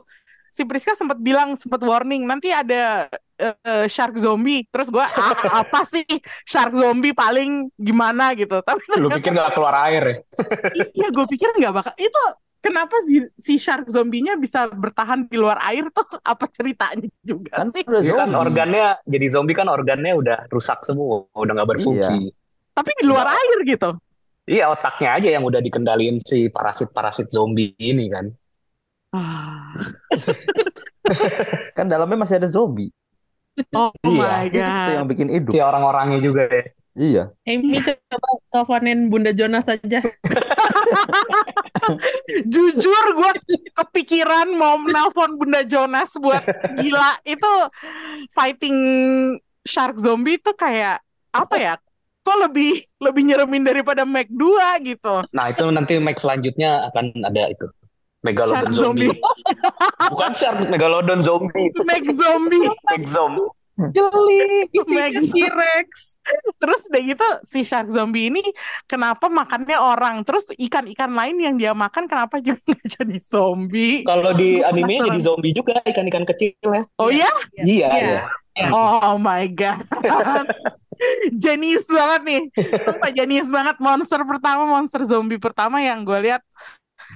si 0.54 0.62
Priska 0.70 0.94
sempat 0.94 1.18
bilang 1.18 1.58
sempat 1.58 1.82
warning 1.82 2.30
nanti 2.30 2.54
ada 2.54 3.10
eh, 3.42 3.86
shark 3.90 4.16
zombie. 4.22 4.66
Terus 4.70 4.94
gue 4.94 5.02
ah, 5.02 5.66
apa 5.66 5.82
sih? 5.84 6.06
Shark 6.46 6.74
zombie 6.78 7.18
paling 7.18 7.74
gimana? 7.76 8.38
Gitu. 8.38 8.62
Tapi 8.62 8.82
Lu 9.02 9.10
pikir 9.10 9.34
nggak 9.34 9.58
keluar 9.58 9.76
air 9.90 10.04
ya? 10.06 10.18
Iya, 10.94 11.08
gue 11.10 11.26
pikir 11.26 11.58
nggak 11.58 11.74
bakal. 11.74 11.94
Itu 11.98 12.22
kenapa 12.64 12.96
si, 13.04 13.20
si 13.36 13.60
shark 13.60 13.92
zombinya 13.92 14.40
bisa 14.40 14.72
bertahan 14.72 15.28
di 15.28 15.36
luar 15.36 15.60
air 15.68 15.92
tuh 15.92 16.08
apa 16.24 16.48
ceritanya 16.50 17.06
juga 17.22 17.60
Kan 17.60 17.70
sih? 17.70 17.84
udah 17.84 18.02
Iya 18.02 18.14
kan 18.16 18.30
zombie. 18.32 18.40
organnya 18.40 18.86
jadi 19.04 19.26
zombie 19.28 19.54
kan 19.54 19.68
organnya 19.68 20.14
udah 20.16 20.38
rusak 20.48 20.80
semua, 20.82 21.28
udah 21.36 21.52
nggak 21.54 21.70
berfungsi. 21.76 22.32
Tapi 22.74 22.92
di 22.98 23.06
luar 23.06 23.28
air 23.30 23.58
gitu. 23.68 23.92
Iya 24.44 24.72
otaknya 24.72 25.10
aja 25.16 25.30
yang 25.30 25.44
udah 25.44 25.60
dikendaliin 25.60 26.20
si 26.20 26.48
parasit-parasit 26.48 27.30
zombie 27.30 27.76
ini 27.78 28.08
kan. 28.08 28.26
Ah. 29.14 29.72
Kan 31.78 31.86
dalamnya 31.92 32.24
masih 32.24 32.40
ada 32.40 32.50
zombie. 32.50 32.90
Oh 33.76 33.92
my 34.02 34.50
Iya. 34.50 34.50
Itu 34.50 34.60
God. 34.66 34.90
yang 34.98 35.08
bikin 35.08 35.28
hidup. 35.30 35.52
Si 35.54 35.62
orang-orangnya 35.62 36.20
juga 36.20 36.50
ya. 36.50 36.64
Iya. 36.94 37.34
Amy 37.50 37.82
coba 37.82 38.30
teleponin 38.54 39.10
Bunda 39.10 39.34
Jonas 39.34 39.66
aja. 39.66 39.98
Jujur 42.54 43.06
gue 43.18 43.32
kepikiran 43.74 44.54
mau 44.54 44.78
nelpon 44.78 45.42
Bunda 45.42 45.66
Jonas 45.66 46.14
buat 46.22 46.46
gila 46.78 47.18
itu 47.26 47.54
fighting 48.30 48.78
shark 49.66 49.98
zombie 49.98 50.38
itu 50.38 50.54
kayak 50.54 51.02
apa 51.34 51.56
ya? 51.58 51.74
Kok 52.24 52.38
lebih 52.50 52.86
lebih 53.02 53.22
nyeremin 53.26 53.66
daripada 53.66 54.06
Mac 54.06 54.30
2 54.30 54.86
gitu. 54.86 55.26
Nah 55.34 55.50
itu 55.50 55.66
nanti 55.74 55.98
Max 55.98 56.22
selanjutnya 56.22 56.94
akan 56.94 57.26
ada 57.26 57.50
itu. 57.50 57.66
Shark 58.24 58.24
Megalodon 58.24 58.72
zombie. 58.72 59.12
zombie. 59.12 59.20
Bukan 60.16 60.32
shark, 60.32 60.58
Megalodon 60.72 61.20
zombie. 61.20 61.68
Mac 61.84 62.08
zombie, 62.08 62.72
Max 62.88 63.02
zombie. 63.12 63.44
Geli, 63.74 64.70
Mac 64.94 65.14
T-Rex. 65.18 65.90
Terus 66.62 66.82
udah 66.88 67.02
gitu 67.04 67.28
si 67.42 67.66
shark 67.66 67.90
zombie 67.90 68.30
ini 68.30 68.44
kenapa 68.86 69.28
makannya 69.28 69.76
orang? 69.76 70.22
Terus 70.22 70.46
ikan-ikan 70.54 71.12
lain 71.12 71.36
yang 71.42 71.56
dia 71.58 71.74
makan 71.74 72.06
kenapa 72.06 72.38
juga 72.38 72.78
jadi 72.96 73.18
zombie? 73.20 74.06
Kalau 74.06 74.32
di 74.38 74.62
anime 74.62 75.02
jadi 75.02 75.20
zombie 75.20 75.52
juga 75.52 75.82
ikan-ikan 75.82 76.24
kecil 76.24 76.54
ya. 76.62 76.84
Oh 77.02 77.10
ya? 77.10 77.32
Iya, 77.58 77.90
Iya. 77.90 78.22
iya. 78.54 78.70
Oh 78.70 79.18
my 79.18 79.50
god. 79.50 79.82
Jenius 81.42 81.90
banget 81.90 82.22
nih. 82.24 82.42
Sumpah 82.86 83.10
jenius 83.10 83.50
banget 83.50 83.76
monster 83.82 84.22
pertama, 84.24 84.64
monster 84.70 85.02
zombie 85.04 85.42
pertama 85.42 85.82
yang 85.82 86.06
gue 86.06 86.30
lihat 86.30 86.46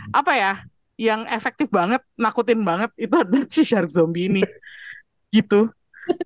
apa 0.09 0.33
ya? 0.33 0.53
Yang 0.97 1.29
efektif 1.29 1.69
banget, 1.69 2.01
nakutin 2.17 2.65
banget 2.65 2.89
itu 2.97 3.13
adalah 3.13 3.45
si 3.47 3.61
shark 3.61 3.87
zombie 3.93 4.27
ini. 4.27 4.41
Gitu. 5.29 5.69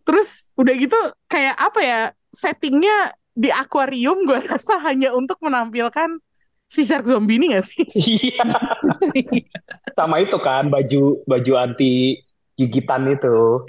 Terus 0.07 0.53
udah 0.57 0.73
gitu 0.77 0.99
kayak 1.27 1.55
apa 1.57 1.79
ya? 1.81 1.99
Settingnya 2.31 3.11
di 3.31 3.51
akuarium 3.51 4.23
gue 4.27 4.39
rasa 4.43 4.79
hanya 4.87 5.15
untuk 5.15 5.39
menampilkan 5.43 6.19
si 6.71 6.87
shark 6.87 7.03
zombie 7.03 7.35
ini 7.35 7.51
gak 7.51 7.65
sih? 7.67 7.83
Iya. 7.91 8.43
Sama 9.91 10.23
itu 10.23 10.39
kan 10.39 10.71
baju 10.71 11.19
baju 11.27 11.53
anti 11.59 12.23
gigitan 12.55 13.09
itu, 13.09 13.65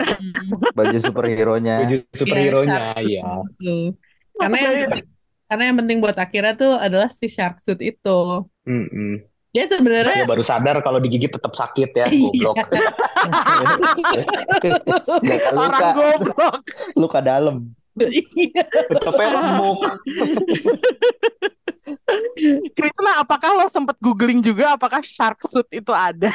Baju 0.77 0.99
superhero-nya. 1.01 1.87
baju 1.87 1.97
superhero-nya, 2.13 2.93
iya. 3.01 3.25
itu. 3.57 3.97
Karena 4.37 4.59
yang 4.61 4.75
karena 5.49 5.63
yang 5.69 5.77
penting 5.85 5.99
buat 6.01 6.17
Akira 6.19 6.53
tuh 6.53 6.77
adalah 6.77 7.09
si 7.09 7.29
shark 7.29 7.57
suit 7.61 7.81
itu. 7.81 8.21
Mm-mm. 8.69 9.32
Dia 9.53 9.69
sebenarnya 9.69 10.25
Dia 10.25 10.29
baru 10.29 10.41
sadar 10.41 10.81
kalau 10.81 10.97
digigit 10.97 11.29
tetap 11.29 11.53
sakit 11.53 11.91
ya, 11.93 12.07
Iya. 12.09 12.25
goblok. 12.51 12.57
Luka, 15.21 15.51
orang 15.53 15.83
goblok. 15.93 16.57
luka 16.97 17.19
dalam. 17.21 17.57
Tetapnya 17.93 19.29
remuk. 19.37 19.79
Krisna, 22.73 23.21
apakah 23.21 23.53
lo 23.53 23.69
sempet 23.69 24.01
googling 24.01 24.41
juga 24.41 24.73
apakah 24.73 25.05
shark 25.05 25.45
suit 25.45 25.69
itu 25.69 25.93
ada? 25.93 26.33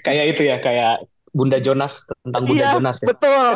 Kayak 0.00 0.24
itu 0.32 0.42
ya, 0.48 0.56
kayak 0.58 1.04
Bunda 1.28 1.60
Jonas 1.60 2.08
tentang 2.24 2.42
Bunda 2.46 2.64
Iya, 2.64 2.72
Jonas 2.72 2.96
ya. 3.02 3.06
betul. 3.12 3.46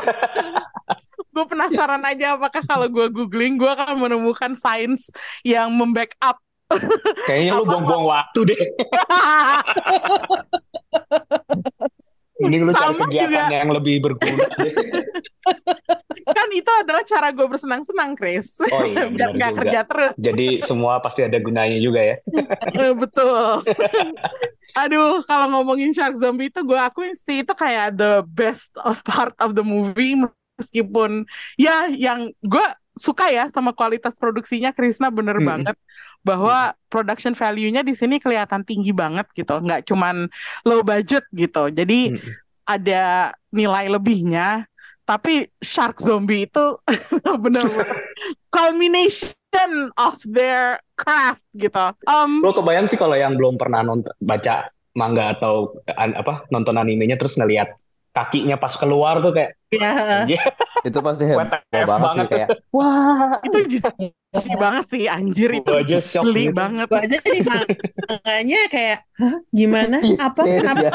gue 1.29 1.47
penasaran 1.47 2.03
aja 2.03 2.35
apakah 2.35 2.67
kalau 2.67 2.91
gue 2.91 3.07
googling 3.09 3.55
gue 3.57 3.71
akan 3.71 3.97
menemukan 3.97 4.53
sains 4.53 5.07
yang 5.41 5.71
membackup. 5.71 6.37
Kayaknya 7.25 7.53
lu 7.57 7.65
buang-buang 7.65 8.05
waktu 8.05 8.41
deh. 8.53 8.61
Mending 12.39 12.71
lu 12.71 12.73
cari 12.77 12.95
kegiatan 12.95 13.51
juga. 13.51 13.51
yang 13.51 13.71
lebih 13.75 13.95
berguna 13.99 14.47
deh. 14.63 14.75
kan 16.39 16.49
itu 16.55 16.71
adalah 16.85 17.03
cara 17.03 17.35
gue 17.35 17.47
bersenang-senang, 17.51 18.15
Chris. 18.15 18.55
Oh 18.63 18.85
iya, 18.87 19.11
Biar 19.15 19.35
juga. 19.35 19.49
kerja 19.59 19.81
terus. 19.83 20.15
Jadi 20.15 20.63
semua 20.63 21.03
pasti 21.03 21.27
ada 21.27 21.35
gunanya 21.43 21.81
juga 21.83 21.99
ya. 21.99 22.17
Eh, 22.79 22.95
betul. 22.95 23.65
Aduh, 24.79 25.19
kalau 25.27 25.51
ngomongin 25.51 25.91
shark 25.91 26.15
zombie 26.15 26.47
itu 26.47 26.63
gue 26.63 26.79
akuin 26.79 27.17
sih 27.19 27.43
itu 27.43 27.53
kayak 27.59 27.99
the 27.99 28.23
best 28.31 28.77
of 28.87 29.03
part 29.03 29.35
of 29.43 29.59
the 29.59 29.65
movie 29.67 30.15
meskipun 30.59 31.23
ya 31.55 31.87
yang 31.91 32.35
gue 32.43 32.67
suka 32.99 33.31
ya 33.31 33.47
sama 33.49 33.73
kualitas 33.73 34.13
produksinya 34.19 34.75
Krisna 34.75 35.09
bener 35.09 35.39
Mm-mm. 35.39 35.49
banget 35.49 35.77
bahwa 36.27 36.75
production 36.91 37.33
value-nya 37.33 37.87
di 37.87 37.95
sini 37.95 38.19
kelihatan 38.19 38.67
tinggi 38.67 38.91
banget 38.93 39.31
gitu, 39.33 39.57
nggak 39.63 39.87
cuman 39.87 40.27
low 40.67 40.83
budget 40.83 41.25
gitu. 41.33 41.71
Jadi 41.71 42.13
Mm-mm. 42.13 42.33
ada 42.69 43.33
nilai 43.55 43.89
lebihnya, 43.89 44.67
tapi 45.09 45.49
shark 45.65 46.03
zombie 46.05 46.45
itu 46.45 46.77
bener-bener 47.43 47.97
culmination 48.57 49.89
of 49.97 50.21
their 50.29 50.77
craft 50.99 51.41
gitu. 51.57 51.97
Um, 52.05 52.45
Lo 52.45 52.53
kebayang 52.53 52.85
sih 52.85 53.01
kalau 53.01 53.17
yang 53.17 53.39
belum 53.39 53.57
pernah 53.57 53.81
nonton 53.81 54.13
baca 54.21 54.69
manga 54.99 55.33
atau 55.33 55.79
an- 55.95 56.19
apa 56.19 56.45
nonton 56.51 56.75
animenya 56.75 57.15
terus 57.15 57.39
ngelihat 57.39 57.73
kakinya 58.19 58.57
pas 58.59 58.75
keluar 58.75 59.23
tuh 59.23 59.31
kayak 59.31 59.55
Iya. 59.69 60.25
anjir, 60.25 60.41
Itu 60.81 60.99
pasti 61.05 61.29
heboh 61.29 61.45
WTF 61.45 61.85
banget 61.85 62.09
sih 62.09 62.25
banget. 62.25 62.27
kayak 62.33 62.49
wah. 62.73 63.37
itu 63.45 63.59
jijik 63.69 64.55
banget 64.65 64.85
sih 64.89 65.05
anjir 65.07 65.51
itu 65.53 65.69
Gua 65.69 65.81
aja 65.85 65.99
shock 66.01 66.25
geli 66.25 66.49
gitu. 66.49 66.57
banget 66.57 66.87
Gua 66.89 67.01
aja 67.05 67.17
jadi 67.21 67.41
manganya 67.45 68.61
kayak 68.73 68.99
Hah, 69.19 69.37
gimana? 69.53 69.97
Apa? 70.17 70.41
Iya, 70.47 70.57
Kenapa? 70.65 70.81
iya. 70.81 70.93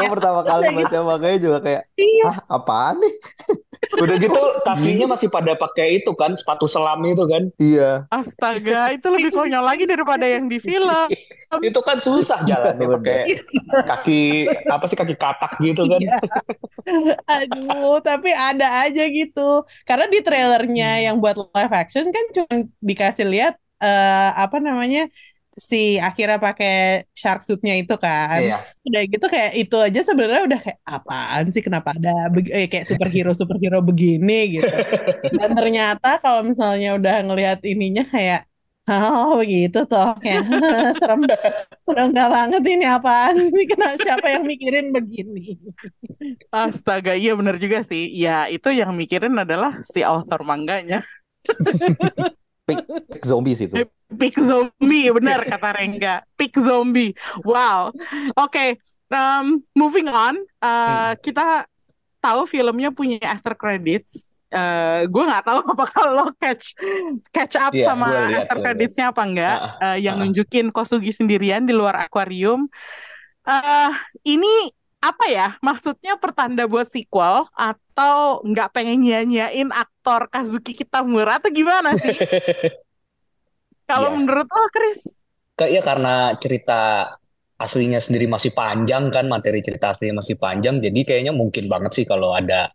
Gue 0.00 0.08
pertama 0.08 0.40
kali 0.40 0.62
Udah 0.64 0.72
gitu. 0.72 0.88
baca 0.88 0.98
manganya 1.04 1.38
juga 1.38 1.58
kayak, 1.60 1.82
Iya. 2.00 2.24
ah 2.24 2.36
apaan 2.48 2.94
nih? 2.98 3.14
Udah 3.98 4.16
gitu 4.18 4.40
kakinya 4.68 5.06
masih 5.16 5.28
pada 5.28 5.54
pakai 5.54 6.02
itu 6.02 6.10
kan 6.14 6.34
sepatu 6.34 6.66
selam 6.66 7.02
itu 7.06 7.24
kan. 7.26 7.42
Iya. 7.58 8.06
astaga 8.12 8.92
itu 8.94 9.06
lebih 9.08 9.30
konyol 9.34 9.64
lagi 9.64 9.84
daripada 9.88 10.24
yang 10.26 10.46
di 10.46 10.58
film 10.60 11.08
Itu 11.64 11.80
kan 11.80 11.96
susah 11.96 12.44
jalannya 12.44 12.86
pakai 13.00 13.20
kaki 13.88 14.24
apa 14.68 14.84
sih 14.84 14.96
kaki 15.00 15.16
katak 15.16 15.56
gitu 15.64 15.88
kan. 15.88 15.96
Iya. 15.96 16.18
Aduh, 17.24 18.04
tapi 18.04 18.36
ada 18.36 18.84
aja 18.84 19.08
gitu. 19.08 19.64
Karena 19.88 20.12
di 20.12 20.20
trailernya 20.20 21.08
yang 21.08 21.16
buat 21.24 21.40
live 21.40 21.72
action 21.72 22.12
kan 22.12 22.24
cuma 22.36 22.68
dikasih 22.84 23.24
lihat 23.24 23.56
eh, 23.80 24.30
apa 24.36 24.60
namanya 24.60 25.08
si 25.58 25.98
Akira 25.98 26.38
pakai 26.38 27.04
shark 27.12 27.42
suitnya 27.42 27.74
itu 27.76 27.94
kan. 27.98 28.38
Iya. 28.40 28.56
Udah 28.86 29.02
gitu 29.04 29.26
kayak 29.26 29.52
itu 29.58 29.76
aja 29.76 30.00
sebenarnya 30.06 30.42
udah 30.48 30.60
kayak 30.64 30.78
apaan 30.86 31.44
sih 31.50 31.62
kenapa 31.66 31.92
ada 31.98 32.30
eh, 32.54 32.70
kayak 32.70 32.86
superhero 32.86 33.34
superhero 33.34 33.78
begini 33.82 34.58
gitu. 34.58 34.70
Dan 35.38 35.50
ternyata 35.58 36.22
kalau 36.22 36.40
misalnya 36.46 36.94
udah 36.98 37.14
ngelihat 37.26 37.58
ininya 37.66 38.06
kayak 38.06 38.48
Oh 38.88 39.36
begitu 39.44 39.84
toh 39.84 40.16
kayak 40.16 40.48
serem 40.96 41.20
serem 41.84 42.08
nggak 42.08 42.28
banget 42.32 42.62
ini 42.72 42.84
apaan 42.88 43.36
sih 43.52 43.68
kenapa 43.68 44.00
siapa 44.00 44.26
yang 44.32 44.48
mikirin 44.48 44.96
begini 44.96 45.60
astaga 46.56 47.12
iya 47.12 47.36
bener 47.36 47.60
juga 47.60 47.84
sih 47.84 48.08
ya 48.16 48.48
itu 48.48 48.72
yang 48.72 48.96
mikirin 48.96 49.36
adalah 49.36 49.84
si 49.84 50.00
author 50.00 50.40
mangganya 50.40 51.04
Pick, 52.68 52.84
pick 53.08 53.24
zombie 53.24 53.56
sih 53.56 53.64
itu. 53.64 53.74
Pick 54.20 54.36
zombie, 54.36 55.08
benar 55.08 55.40
kata 55.48 55.72
Rengga. 55.72 56.20
Pick 56.36 56.52
zombie. 56.60 57.16
Wow. 57.40 57.96
Oke, 58.36 58.76
um, 59.08 59.64
moving 59.72 60.12
on. 60.12 60.36
Uh, 60.60 61.16
kita 61.24 61.64
tahu 62.20 62.44
filmnya 62.44 62.92
punya 62.92 63.16
after 63.24 63.56
credits. 63.56 64.28
Uh, 64.48 65.04
gue 65.08 65.24
nggak 65.28 65.44
tahu 65.44 65.60
apakah 65.76 66.02
lo 66.08 66.32
catch 66.40 66.72
catch 67.36 67.60
up 67.60 67.72
Iya, 67.76 67.84
sama 67.84 68.08
gua 68.08 68.20
lihat, 68.32 68.40
after 68.48 68.56
creditsnya 68.64 69.06
apa 69.12 69.22
enggak? 69.24 69.56
Ah, 69.56 69.72
Uh, 69.92 69.98
yang 70.00 70.16
ah. 70.16 70.20
nunjukin 70.24 70.72
Kosugi 70.72 71.12
sendirian 71.12 71.64
di 71.64 71.72
luar 71.72 72.04
akuarium. 72.04 72.68
Uh, 73.48 73.92
ini 74.28 74.72
apa 74.98 75.24
ya? 75.30 75.46
Maksudnya 75.62 76.18
pertanda 76.18 76.66
buat 76.66 76.86
sequel 76.90 77.46
atau 77.54 78.42
nggak 78.46 78.68
pengen 78.74 78.98
nyanyain 79.06 79.70
aktor 79.70 80.26
Kazuki 80.32 80.74
Kitamura 80.74 81.38
atau 81.38 81.50
gimana 81.54 81.94
sih? 81.94 82.18
Kalau 83.90 84.10
Iya. 84.10 84.16
menurut 84.16 84.46
lo, 84.54 84.64
Chris? 84.74 85.00
Kayak 85.58 85.72
ya 85.76 85.82
karena 85.90 86.14
cerita 86.42 86.80
aslinya 87.58 87.98
sendiri 87.98 88.26
masih 88.34 88.52
panjang 88.54 89.04
kan, 89.14 89.26
materi 89.26 89.58
cerita 89.66 89.90
aslinya 89.92 90.22
masih 90.22 90.36
panjang, 90.38 90.78
jadi 90.78 91.00
kayaknya 91.08 91.32
mungkin 91.34 91.64
banget 91.72 91.92
sih 91.98 92.04
kalau 92.06 92.30
ada 92.40 92.70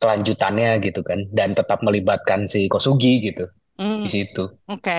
kelanjutannya 0.00 0.70
gitu 0.86 1.00
kan, 1.08 1.20
dan 1.38 1.50
tetap 1.58 1.80
melibatkan 1.86 2.40
si 2.52 2.60
Kosugi 2.72 3.14
gitu 3.28 3.44
Hmm, 3.78 4.06
di 4.06 4.08
situ. 4.12 4.44
Oke. 4.68 4.92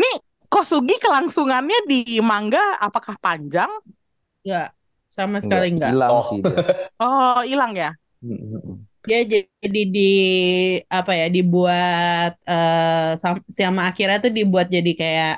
Nih, 0.00 0.14
Kosugi 0.52 0.96
kelangsungannya 1.00 1.78
di 1.88 2.20
manga 2.20 2.76
apakah 2.80 3.16
panjang? 3.24 3.70
Enggak, 4.44 4.74
sama 5.12 5.38
sekali 5.38 5.76
enggak. 5.76 5.92
Hilang 5.92 6.10
Oh. 6.10 6.24
sih 6.28 6.38
dia. 6.40 6.56
Oh, 7.04 7.40
hilang 7.44 7.72
ya? 7.76 7.90
Dia 9.02 9.20
jadi 9.26 9.80
di 9.90 10.12
apa 10.86 11.12
ya 11.12 11.26
dibuat 11.26 12.38
eh 12.42 13.10
sam- 13.18 13.46
sama 13.50 13.90
Akira 13.90 14.22
tuh 14.22 14.30
dibuat 14.30 14.70
jadi 14.70 14.92
kayak 14.94 15.34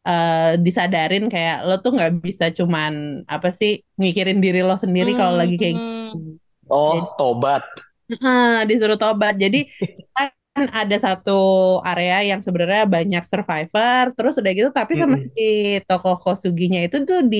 eh 0.00 0.50
disadarin 0.58 1.28
kayak 1.28 1.62
lo 1.64 1.78
tuh 1.78 1.92
nggak 1.94 2.18
bisa 2.18 2.48
cuman 2.50 3.22
apa 3.28 3.52
sih 3.52 3.84
mikirin 3.94 4.40
diri 4.40 4.64
lo 4.64 4.74
sendiri 4.74 5.14
kalau 5.14 5.36
lagi 5.36 5.54
kayak 5.54 5.76
Hmm. 5.76 6.36
Oh, 6.66 6.94
Jadi- 6.98 7.10
tobat. 7.14 7.62
Heeh, 8.10 8.66
disuruh 8.66 8.98
tobat. 8.98 9.38
Jadi 9.38 9.66
ada 10.78 10.96
satu 11.06 11.30
area 11.88 12.14
yang 12.30 12.40
sebenarnya 12.46 12.84
banyak 12.96 13.22
survivor, 13.32 14.04
terus 14.16 14.34
udah 14.40 14.52
gitu 14.58 14.70
tapi 14.78 14.92
sama 15.00 15.16
Mm-mm. 15.16 15.30
si 15.36 15.42
tokoh 15.88 16.16
Kosuginya 16.24 16.78
itu 16.86 16.96
tuh 17.08 17.18
di 17.32 17.38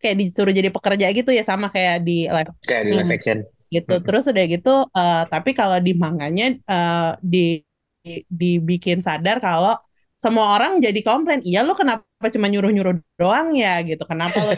kayak 0.00 0.16
disuruh 0.20 0.52
jadi 0.58 0.70
pekerja 0.76 1.06
gitu 1.18 1.30
ya 1.38 1.42
sama 1.50 1.66
kayak 1.74 1.96
di 2.06 2.12
live 2.34 2.52
Kayak 2.66 2.84
di 2.88 2.92
Hmm. 2.92 2.98
live 2.98 3.10
action. 3.16 3.38
gitu. 3.74 3.92
Mm-mm. 3.92 4.02
Terus 4.06 4.24
udah 4.30 4.44
gitu 4.52 4.68
eh, 4.98 5.16
tapi 5.32 5.50
kalau 5.58 5.78
di 5.86 5.92
manganya 6.04 6.44
eh, 6.72 7.10
di, 7.32 7.38
di- 8.04 8.24
dibikin 8.40 8.98
sadar 9.06 9.36
kalau 9.46 9.72
semua 10.22 10.46
orang 10.54 10.72
jadi 10.84 11.00
komplain, 11.08 11.40
iya 11.48 11.58
lo 11.66 11.72
kenapa 11.80 12.26
cuma 12.34 12.46
nyuruh-nyuruh 12.52 12.94
doang 13.20 13.48
ya 13.62 13.68
gitu. 13.88 14.02
Kenapa 14.10 14.38
lo 14.46 14.52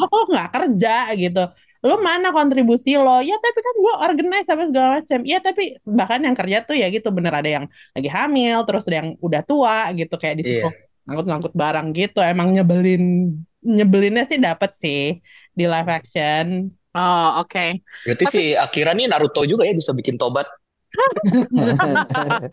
lo 0.00 0.04
kok 0.12 0.24
nggak 0.32 0.48
kerja 0.54 0.90
gitu 1.22 1.40
lo 1.86 2.02
mana 2.02 2.34
kontribusi 2.34 2.98
lo 2.98 3.22
ya 3.22 3.38
tapi 3.38 3.58
kan 3.62 3.74
gue 3.78 3.94
organize 4.02 4.48
apa 4.50 4.62
segala 4.66 4.88
macam 4.98 5.20
ya 5.22 5.38
tapi 5.38 5.78
bahkan 5.86 6.20
yang 6.26 6.34
kerja 6.34 6.66
tuh 6.66 6.74
ya 6.74 6.90
gitu 6.90 7.14
bener 7.14 7.30
ada 7.30 7.46
yang 7.46 7.64
lagi 7.94 8.10
hamil 8.10 8.66
terus 8.66 8.90
ada 8.90 9.06
yang 9.06 9.10
udah 9.22 9.42
tua 9.46 9.94
gitu 9.94 10.18
kayak 10.18 10.42
disuruh 10.42 10.74
ngangkut-ngangkut 11.06 11.54
barang 11.54 11.88
gitu 11.94 12.18
emang 12.18 12.50
nyebelin 12.50 13.30
nyebelinnya 13.62 14.26
sih 14.26 14.42
dapet 14.42 14.74
sih 14.74 15.22
di 15.54 15.64
live 15.64 15.90
action 15.90 16.74
Oh, 16.96 17.44
oke. 17.44 17.84
Berarti 18.08 18.24
si 18.32 18.42
Akira 18.56 18.96
nih 18.96 19.04
Naruto 19.04 19.44
juga 19.44 19.68
ya 19.68 19.76
bisa 19.76 19.92
bikin 19.92 20.16
tobat. 20.16 20.48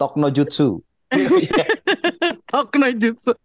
Tokno 0.00 0.32
Jutsu. 0.32 0.80
Tokno 2.50 2.88
Jutsu. 2.96 3.36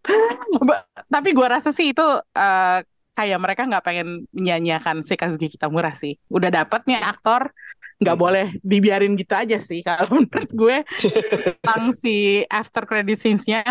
Tapi 1.11 1.29
gua 1.35 1.59
rasa 1.59 1.75
sih 1.75 1.91
itu 1.91 2.07
eh, 2.39 2.79
kayak 3.19 3.39
mereka 3.43 3.61
nggak 3.67 3.83
pengen 3.87 4.07
menyanyiakan 4.31 5.03
si 5.03 5.13
Kazuki 5.19 5.51
Kitamura 5.51 5.91
sih. 5.91 6.15
Udah 6.31 6.47
dapet 6.47 6.81
nih 6.87 7.03
aktor, 7.03 7.51
nggak 7.99 8.15
Hmm. 8.15 8.21
boleh 8.23 8.45
dibiarin 8.63 9.13
gitu 9.19 9.35
aja 9.35 9.59
sih 9.59 9.83
kalau 9.87 10.23
menurut 10.23 10.49
gue 10.55 10.77
tentang 11.43 11.83
si 11.95 12.43
after 12.49 12.83
credit 12.89 13.17
scenes-nya. 13.19 13.61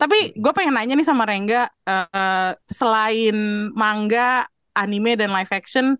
Tapi 0.00 0.36
gue 0.36 0.52
pengen 0.56 0.74
nanya 0.76 0.94
nih 0.98 1.08
sama 1.08 1.24
Rengga, 1.28 1.68
eh, 1.88 2.52
selain 2.68 3.36
manga, 3.74 4.44
anime 4.76 5.18
dan 5.18 5.34
live 5.34 5.50
action, 5.50 5.98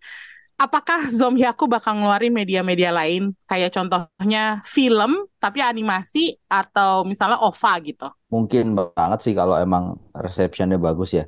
apakah 0.59 1.11
Zomhyaku 1.11 1.66
bakal 1.71 1.99
ngeluarin 1.99 2.35
media-media 2.35 2.90
lain? 2.94 3.35
Kayak 3.51 3.75
contohnya 3.77 4.61
film, 4.66 5.27
tapi 5.42 5.61
animasi 5.64 6.38
atau 6.51 7.05
misalnya 7.07 7.38
OVA 7.42 7.75
gitu. 7.85 8.09
Mungkin 8.35 8.64
banget 8.97 9.18
sih 9.25 9.33
kalau 9.40 9.55
emang 9.64 9.85
receptionnya 10.25 10.79
bagus 10.87 11.11
ya. 11.18 11.25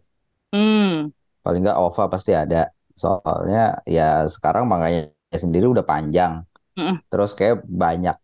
Hmm. 0.52 1.10
Paling 1.50 1.62
nggak 1.66 1.78
OVA 1.82 2.06
pasti 2.14 2.32
ada. 2.36 2.58
Soalnya 3.02 3.82
ya 3.96 4.02
sekarang 4.30 4.64
manganya 4.70 5.10
sendiri 5.44 5.66
udah 5.74 5.82
panjang. 5.92 6.34
Mm-mm. 6.76 7.02
Terus 7.10 7.32
kayak 7.38 7.56
banyak 7.66 8.16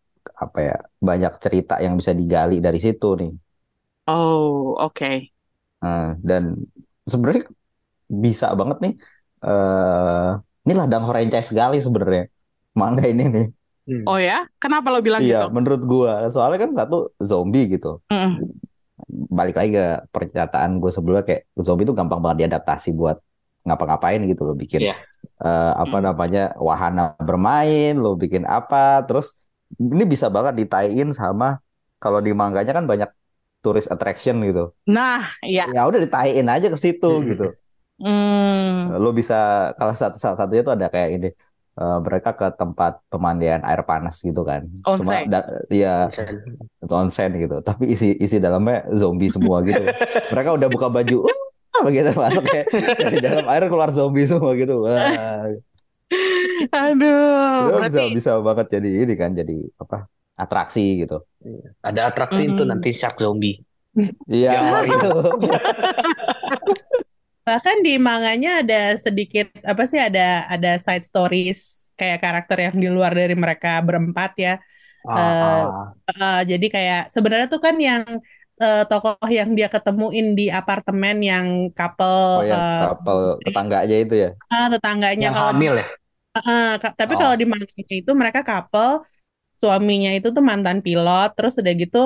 apa 0.45 0.59
ya, 0.69 0.75
banyak 1.09 1.33
cerita 1.45 1.75
yang 1.85 1.95
bisa 2.01 2.13
digali 2.17 2.57
dari 2.67 2.79
situ 2.87 3.07
nih. 3.21 3.31
Oh, 4.09 4.75
oke. 4.81 5.31
Nah, 5.83 6.03
dan 6.29 6.43
sebenarnya 7.11 7.43
bisa 8.25 8.47
banget 8.61 8.79
nih. 8.85 8.93
eh 9.47 10.29
ini 10.67 10.73
ladang 10.81 11.05
franchise 11.11 11.49
sekali 11.53 11.77
sebenarnya 11.87 12.23
manga 12.81 13.05
ini 13.13 13.23
nih. 13.35 13.47
Hmm. 13.89 14.07
Oh 14.09 14.19
ya? 14.19 14.35
Kenapa 14.63 14.89
lo 14.95 14.99
bilang 15.07 15.23
Iya, 15.23 15.37
gitu? 15.41 15.45
menurut 15.55 15.81
gua. 15.93 16.13
Soalnya 16.33 16.59
kan 16.65 16.71
satu 16.81 16.95
zombie 17.31 17.63
gitu. 17.75 17.89
Mm-mm. 18.11 18.47
Balik 19.07 19.55
lagi 19.61 19.71
ke 19.77 19.85
pernyataan 20.09 20.71
gue 20.81 20.91
sebelumnya 20.95 21.25
kayak 21.29 21.43
zombie 21.61 21.85
itu 21.85 21.93
gampang 21.93 22.21
banget 22.25 22.49
diadaptasi 22.49 22.97
buat 22.97 23.17
ngapa-ngapain 23.67 24.21
gitu 24.31 24.43
loh 24.49 24.57
bikin 24.57 24.81
Iya. 24.89 24.95
eh, 25.43 25.73
apa 25.77 25.97
Hmm. 26.01 26.07
namanya 26.09 26.43
wahana 26.57 27.13
bermain, 27.21 27.93
lo 28.01 28.17
bikin 28.17 28.49
apa, 28.49 29.05
terus 29.05 29.43
ini 29.77 30.07
bisa 30.09 30.31
banget 30.33 30.55
ditaiin 30.65 31.11
sama 31.13 31.61
kalau 32.01 32.23
di 32.25 32.33
manganya 32.33 32.73
kan 32.73 32.87
banyak 32.89 33.11
tourist 33.61 33.91
attraction 33.93 34.41
gitu. 34.47 34.73
Nah, 34.87 35.27
iya. 35.45 35.67
Ya 35.77 35.83
udah 35.85 36.01
ditaiin 36.01 36.47
aja 36.49 36.67
ke 36.73 36.79
situ 36.79 37.11
Hmm. 37.11 37.27
gitu. 37.29 37.45
Hmm. 38.01 38.97
Lo 39.03 39.11
bisa 39.13 39.35
kalau 39.77 39.93
satu 39.97 40.17
salah 40.21 40.37
satunya 40.41 40.63
tuh 40.65 40.75
ada 40.77 40.87
kayak 40.93 41.11
ini 41.17 41.29
eh, 41.77 41.99
mereka 42.07 42.31
ke 42.37 42.47
tempat 42.57 42.93
pemandian 43.13 43.61
air 43.65 43.83
panas 43.85 44.21
gitu 44.25 44.43
kan. 44.43 44.65
Cuma 44.83 45.23
Onsen. 45.23 45.31
da- 45.33 45.49
ya 45.69 46.09
itu 46.83 46.95
onsen 46.95 47.31
gitu. 47.37 47.57
Tapi 47.61 47.85
isi 47.95 48.17
isi 48.17 48.37
dalamnya 48.41 48.87
zombie 48.97 49.31
semua 49.33 49.61
gitu. 49.65 49.83
Mereka 50.33 50.51
udah 50.57 50.69
buka 50.73 50.89
baju, 50.89 51.17
uh, 51.29 51.81
begitu 51.85 52.11
masuk 52.25 52.45
kayak 52.49 52.67
dari 52.97 53.19
dalam 53.21 53.45
air 53.53 53.65
keluar 53.69 53.91
zombie 53.93 54.27
semua 54.29 54.53
gitu. 54.57 54.85
Wah, 54.85 55.53
Aduh, 56.73 57.67
itu 57.67 57.71
bisa 57.91 58.01
berarti 58.01 58.05
bisa 58.15 58.31
banget 58.41 58.67
jadi 58.79 58.89
ini 59.05 59.15
kan 59.19 59.31
jadi 59.35 59.57
apa 59.81 59.97
atraksi 60.37 61.03
gitu. 61.03 61.17
Ada 61.83 62.13
atraksi 62.13 62.43
itu 62.47 62.63
Mm-mm. 62.63 62.71
nanti 62.71 62.91
shark 62.93 63.17
zombie. 63.21 63.57
Iya 64.29 64.85
gitu. 64.87 65.11
bahkan 67.47 67.77
di 67.87 67.91
manganya 68.09 68.49
ada 68.63 68.77
sedikit 69.05 69.47
apa 69.71 69.83
sih 69.91 70.01
ada 70.09 70.21
ada 70.55 70.69
side 70.85 71.05
stories 71.11 71.59
kayak 71.99 72.19
karakter 72.25 72.57
yang 72.67 72.77
di 72.83 72.89
luar 72.97 73.13
dari 73.21 73.35
mereka 73.45 73.69
berempat 73.87 74.31
ya 74.47 74.53
Ah, 75.05 75.95
Eh, 76.11 76.41
jadi 76.51 76.67
kayak 76.75 77.01
sebenarnya 77.15 77.47
tuh 77.55 77.61
kan 77.67 77.75
yang 77.89 78.03
eh, 78.63 78.79
tokoh 78.89 79.17
yang 79.39 79.51
dia 79.59 79.67
ketemuin 79.75 80.27
di 80.39 80.45
apartemen 80.59 81.17
yang 81.31 81.47
couple 81.77 82.17
Oh 82.37 82.43
ya 82.51 82.55
eh, 82.55 82.79
kapal 82.79 83.19
tetangga 83.45 83.77
aja 83.85 83.97
itu 84.05 84.15
ya. 84.25 84.29
ah, 84.53 84.67
tetangganya 84.73 85.27
yang 85.27 85.35
kalau 85.35 85.53
hamil 85.53 85.75
ya? 85.81 85.87
ka- 86.83 86.95
tapi 87.01 87.15
Oh. 87.15 87.21
kalau 87.21 87.35
di 87.41 87.45
manganya 87.53 87.95
itu 88.01 88.11
mereka 88.21 88.41
couple 88.49 88.91
suaminya 89.63 90.11
itu 90.19 90.29
tuh 90.37 90.45
mantan 90.51 90.79
pilot 90.87 91.29
terus 91.37 91.55
udah 91.61 91.75
gitu 91.83 91.99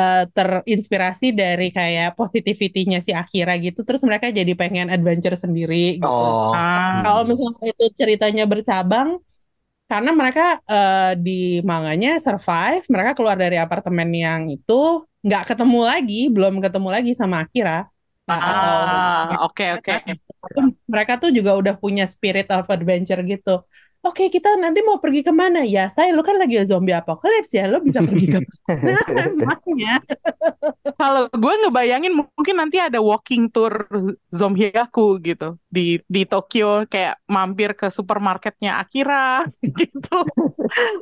eh, 0.00 0.22
terinspirasi 0.36 1.26
dari 1.40 1.64
kayak 1.76 2.08
positivity-nya 2.18 2.98
si 3.06 3.10
Akira 3.20 3.52
gitu 3.64 3.78
terus 3.86 4.02
mereka 4.08 4.26
jadi 4.38 4.52
pengen 4.60 4.86
adventure 4.94 5.36
sendiri 5.44 5.76
gitu. 6.04 6.22
Oh, 6.30 6.52
ah, 6.54 7.02
Kalau 7.04 7.22
misalnya 7.30 7.64
itu 7.72 7.84
ceritanya 8.00 8.42
bercabang, 8.52 9.08
karena 9.90 10.10
mereka 10.20 10.42
eh, 10.72 11.12
di 11.24 11.32
manganya 11.70 12.08
survive, 12.26 12.82
mereka 12.94 13.10
keluar 13.18 13.36
dari 13.44 13.56
apartemen 13.64 14.08
yang 14.24 14.42
itu 14.54 14.72
nggak 15.26 15.42
ketemu 15.50 15.78
lagi, 15.90 16.14
belum 16.34 16.54
ketemu 16.64 16.88
lagi 16.96 17.10
sama 17.20 17.36
Akira 17.44 17.72
Nah, 18.28 18.40
atau 18.50 18.76
ah, 19.30 19.46
oke 19.46 19.64
oke. 19.76 19.92
tapi 19.92 20.10
mereka 20.92 21.12
tuh 21.22 21.30
juga 21.36 21.52
udah 21.60 21.74
punya 21.82 22.04
spirit 22.14 22.46
of 22.54 22.66
adventure 22.74 23.20
gitu. 23.32 23.50
Oke, 24.06 24.30
kita 24.30 24.54
nanti 24.54 24.86
mau 24.86 25.02
pergi 25.02 25.26
ke 25.26 25.34
mana? 25.34 25.66
Ya, 25.66 25.90
saya 25.90 26.14
lu 26.14 26.22
kan 26.22 26.38
lagi 26.38 26.62
zombie 26.62 26.94
apocalypse 26.94 27.50
ya, 27.58 27.66
lu 27.66 27.82
bisa 27.82 27.98
pergi 28.06 28.26
ke 28.30 28.38
mana? 29.42 29.98
Kalau 31.02 31.26
gue 31.26 31.54
ngebayangin 31.66 32.14
mungkin 32.14 32.56
nanti 32.56 32.78
ada 32.78 33.02
walking 33.02 33.50
tour 33.50 33.90
Zomhyaku 34.30 35.18
gitu 35.26 35.58
di 35.66 35.98
di 36.06 36.22
Tokyo 36.22 36.86
kayak 36.86 37.18
mampir 37.26 37.74
ke 37.74 37.90
supermarketnya 37.90 38.78
Akira 38.78 39.42
gitu. 39.80 40.18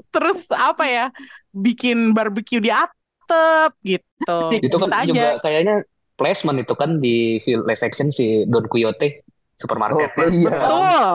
Terus 0.09 0.49
apa 0.49 0.85
ya? 0.89 1.07
Bikin 1.53 2.17
barbecue 2.17 2.65
di 2.65 2.73
atap 2.73 3.77
gitu. 3.85 4.39
itu 4.65 4.77
kan 4.81 4.89
Bisa 4.89 5.05
juga 5.05 5.29
aja. 5.37 5.43
kayaknya 5.45 5.77
placement 6.17 6.59
itu 6.63 6.75
kan 6.79 7.03
di 7.03 7.37
live 7.45 7.83
action 7.85 8.09
si 8.09 8.49
Don 8.49 8.65
Quixote 8.65 9.21
Oh 9.55 9.61
supermarket. 9.63 10.09
iya. 10.35 10.51
Betul. 10.51 11.11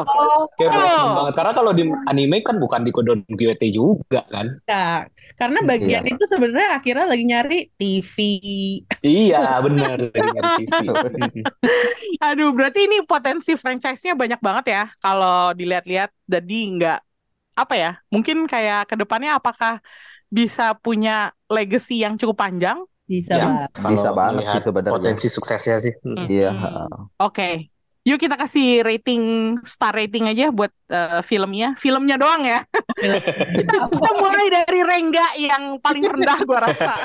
Kayak 0.56 0.72
placement 0.72 0.96
Betul. 0.96 1.18
banget 1.20 1.34
karena 1.36 1.52
kalau 1.56 1.72
di 1.76 1.84
anime 2.08 2.38
kan 2.40 2.56
bukan 2.60 2.82
di 2.88 2.92
Don 2.96 3.20
Quixote 3.36 3.68
juga 3.76 4.22
kan. 4.32 4.48
Ya, 4.64 5.08
karena 5.36 5.60
bagian 5.68 6.04
Iya. 6.08 6.14
itu 6.16 6.24
sebenarnya 6.24 6.70
Akira 6.80 7.04
lagi 7.04 7.24
nyari 7.28 7.58
TV. 7.76 8.16
Iya, 9.04 9.60
benar 9.64 9.98
TV. 10.12 10.64
Aduh, 12.26 12.52
berarti 12.56 12.80
ini 12.88 13.04
potensi 13.04 13.56
franchise-nya 13.56 14.16
banyak 14.16 14.40
banget 14.40 14.66
ya 14.76 14.84
kalau 15.04 15.52
dilihat-lihat. 15.56 16.10
Jadi 16.28 16.58
nggak 16.80 17.00
apa 17.60 17.74
ya? 17.76 17.92
Mungkin 18.14 18.48
kayak 18.48 18.88
ke 18.92 18.96
depannya 18.96 19.36
apakah 19.36 19.84
bisa 20.30 20.78
punya 20.80 21.34
legacy 21.50 22.06
yang 22.06 22.16
cukup 22.16 22.40
panjang? 22.40 22.80
Bisa 23.10 23.34
Ya, 23.34 23.42
banget. 23.42 23.70
Bisa 23.90 24.10
banget 24.14 24.44
sih 24.54 24.62
sebenarnya. 24.70 24.94
Potensi 24.96 25.28
suksesnya 25.34 25.76
sih. 25.82 25.94
Iya. 26.30 26.50
Hmm. 26.54 27.10
Oke. 27.18 27.74
Yuk 28.08 28.16
kita 28.16 28.40
kasih 28.40 28.80
rating 28.82 29.56
star 29.68 29.92
rating 29.92 30.32
aja 30.32 30.50
buat 30.50 30.72
eh, 30.88 31.20
filmnya. 31.22 31.76
Filmnya 31.76 32.16
doang 32.16 32.48
ya. 32.48 32.64
Kita, 32.96 33.76
kita 33.94 34.10
mulai 34.24 34.48
dari 34.48 34.80
Rengga 34.82 35.28
yang 35.36 35.64
paling 35.84 36.04
rendah 36.08 36.40
gua 36.48 36.60
rasa. 36.70 36.92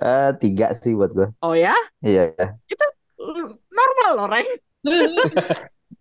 Eh, 0.00 0.32
tiga 0.40 0.72
sih 0.80 0.96
buat 0.96 1.12
gue. 1.12 1.28
Oh 1.44 1.52
ya? 1.52 1.76
Iya. 2.00 2.32
Normal 3.68 4.10
loh, 4.16 4.32
Reng. 4.32 4.48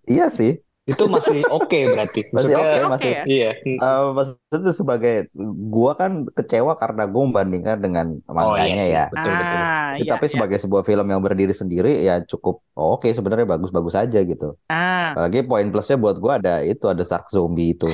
Iya 0.08 0.32
sih. 0.32 0.56
Itu 0.90 1.06
masih 1.06 1.46
oke 1.46 1.80
berarti. 1.94 2.26
Masih 2.34 2.58
oke, 2.58 2.66
Oke 2.66 2.82
masih. 2.90 3.12
ya? 3.14 3.24
iya. 3.30 3.50
Eh, 3.62 4.02
maksudnya 4.18 4.74
sebagai 4.74 5.30
gua 5.70 5.94
kan 5.94 6.26
kecewa 6.34 6.74
karena 6.74 7.06
gua 7.06 7.30
membandingkan 7.30 7.78
dengan 7.78 8.08
Oh 8.26 8.58
iya 8.58 8.74
manganya 8.74 8.86
ya. 8.90 9.06
betul 9.14 9.34
betul. 9.38 9.60
Ah, 9.62 9.78
Ya, 9.90 10.06
iya, 10.06 10.12
tapi 10.18 10.26
iya. 10.26 10.34
sebagai 10.38 10.58
sebuah 10.62 10.84
film 10.86 11.08
yang 11.10 11.22
berdiri 11.22 11.54
sendiri 11.54 12.02
ya 12.02 12.22
cukup 12.26 12.62
oke 12.74 13.10
sebenarnya 13.14 13.46
bagus-bagus 13.46 13.96
aja 13.98 14.20
gitu. 14.22 14.58
Ah, 14.68 15.14
Apalagi 15.14 15.46
poin 15.46 15.70
plusnya 15.70 15.98
buat 15.98 16.18
gua 16.18 16.42
ada 16.42 16.62
itu 16.62 16.86
ada 16.90 17.06
shark 17.06 17.30
zombie 17.30 17.78
itu. 17.78 17.90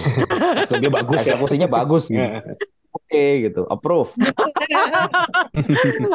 Dia 0.80 0.92
bagus 0.92 1.20
ya. 1.24 1.36
Eksekusinya 1.36 1.68
bagus 1.68 2.08
gitu. 2.08 2.22
Oke 2.96 3.52
gitu, 3.52 3.68
approve. 3.68 4.16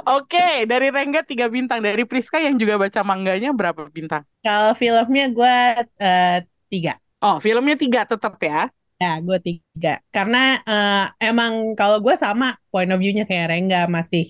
Oke, 0.09 0.65
dari 0.65 0.89
Rengga 0.89 1.21
tiga 1.23 1.53
bintang, 1.53 1.85
dari 1.85 2.09
Priska 2.09 2.41
yang 2.41 2.57
juga 2.57 2.81
baca 2.81 3.05
mangganya 3.05 3.53
berapa 3.53 3.85
bintang? 3.93 4.25
Kalau 4.41 4.73
filmnya 4.73 5.29
gue 5.29 5.57
eh, 6.01 6.39
tiga. 6.73 6.93
Oh, 7.21 7.37
filmnya 7.45 7.77
tiga 7.77 8.01
tetap 8.09 8.35
ya? 8.41 8.71
Ya, 9.01 9.17
gue 9.27 9.39
tiga. 9.47 9.89
Karena 10.15 10.39
eh, 10.69 11.01
emang 11.29 11.53
kalau 11.79 11.97
gue 12.05 12.15
sama 12.25 12.47
point 12.71 12.91
of 12.93 12.99
view-nya 13.01 13.25
kayak 13.31 13.47
Rengga 13.51 13.79
masih 13.97 14.23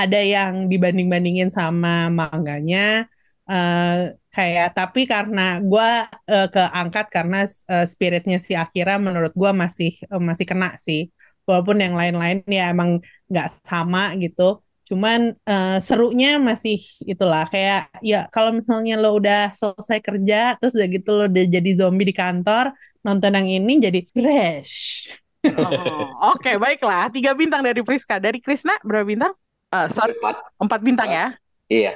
ada 0.00 0.18
yang 0.34 0.52
dibanding-bandingin 0.70 1.50
sama 1.58 2.06
manganya. 2.18 2.78
eh 3.50 4.14
kayak 4.34 4.66
tapi 4.78 5.00
karena 5.12 5.40
gue 5.70 5.86
eh, 6.30 6.46
keangkat 6.54 7.04
karena 7.14 7.36
eh, 7.72 7.84
spiritnya 7.92 8.38
si 8.46 8.52
Akira 8.62 8.92
menurut 9.06 9.32
gue 9.40 9.50
masih 9.62 9.90
eh, 10.12 10.22
masih 10.28 10.46
kena 10.50 10.68
sih. 10.86 11.00
Walaupun 11.46 11.76
yang 11.84 11.94
lain-lain 12.00 12.38
ya 12.46 12.70
emang 12.72 12.90
nggak 13.30 13.46
sama 13.66 14.14
gitu. 14.22 14.42
Cuman 14.92 15.32
eh, 15.32 15.78
serunya 15.80 16.36
masih 16.36 16.76
itulah 17.08 17.48
kayak 17.48 17.88
ya 18.04 18.28
kalau 18.28 18.52
misalnya 18.52 19.00
lo 19.00 19.16
udah 19.16 19.48
selesai 19.56 20.04
kerja 20.04 20.60
terus 20.60 20.76
udah 20.76 20.88
gitu 20.92 21.10
lo 21.16 21.24
udah 21.32 21.44
jadi 21.48 21.70
zombie 21.80 22.04
di 22.04 22.12
kantor 22.12 22.76
nonton 23.00 23.32
yang 23.32 23.48
ini 23.48 23.80
jadi 23.80 24.00
fresh. 24.04 25.08
Oh, 25.48 26.36
Oke, 26.36 26.60
baiklah. 26.60 27.08
Tiga 27.08 27.32
bintang 27.32 27.64
dari 27.64 27.80
Priska. 27.80 28.20
Dari 28.20 28.38
Krisna 28.38 28.76
berapa 28.84 29.08
bintang? 29.08 29.32
Eh, 29.72 29.88
sorry, 29.88 30.12
Empat. 30.20 30.36
empat 30.60 30.80
bintang 30.84 31.08
ya? 31.08 31.26
Iya. 31.72 31.92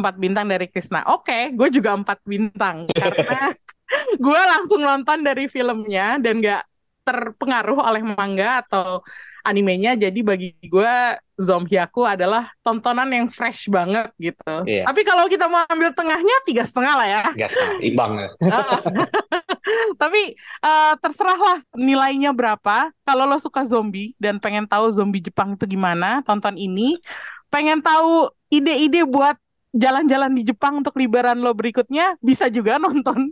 Empat 0.00 0.14
bintang 0.16 0.48
dari 0.48 0.66
Krisna. 0.66 1.04
Oke, 1.12 1.52
gue 1.52 1.68
juga 1.68 1.92
empat 1.92 2.24
bintang. 2.24 2.88
Karena 2.88 3.52
gue 4.24 4.40
langsung 4.56 4.80
nonton 4.80 5.20
dari 5.20 5.44
filmnya 5.46 6.16
dan 6.18 6.40
gak 6.40 6.64
terpengaruh 7.04 7.78
oleh 7.84 8.02
manga 8.02 8.64
atau 8.64 9.04
animenya. 9.44 9.96
Jadi 9.96 10.20
bagi 10.20 10.48
gue 10.60 10.94
Zombieaku 11.40 12.04
adalah 12.04 12.52
tontonan 12.60 13.08
yang 13.08 13.26
fresh 13.26 13.72
banget 13.72 14.12
gitu. 14.20 14.54
Iya. 14.68 14.84
Tapi 14.84 15.00
kalau 15.08 15.24
kita 15.24 15.48
mau 15.48 15.64
ambil 15.72 15.90
tengahnya 15.96 16.36
tiga 16.44 16.68
setengah 16.68 16.94
lah 17.00 17.08
ya. 17.08 17.22
Gas 17.32 17.56
imbang 17.80 18.20
ya. 18.20 18.28
Tapi 20.02 20.36
eh, 20.36 20.94
terserah 21.00 21.40
lah 21.40 21.58
nilainya 21.72 22.36
berapa. 22.36 22.92
Kalau 23.08 23.24
lo 23.24 23.40
suka 23.40 23.64
zombie 23.64 24.12
dan 24.20 24.36
pengen 24.36 24.68
tahu 24.68 24.92
zombie 24.92 25.24
Jepang 25.24 25.56
itu 25.56 25.64
gimana, 25.64 26.20
tonton 26.28 26.60
ini. 26.60 27.00
Pengen 27.48 27.80
tahu 27.80 28.30
ide-ide 28.52 29.02
buat 29.08 29.34
jalan-jalan 29.72 30.32
di 30.34 30.42
Jepang 30.46 30.82
untuk 30.82 30.94
liburan 30.98 31.38
lo 31.38 31.54
berikutnya, 31.54 32.18
bisa 32.20 32.50
juga 32.50 32.76
nonton 32.82 33.30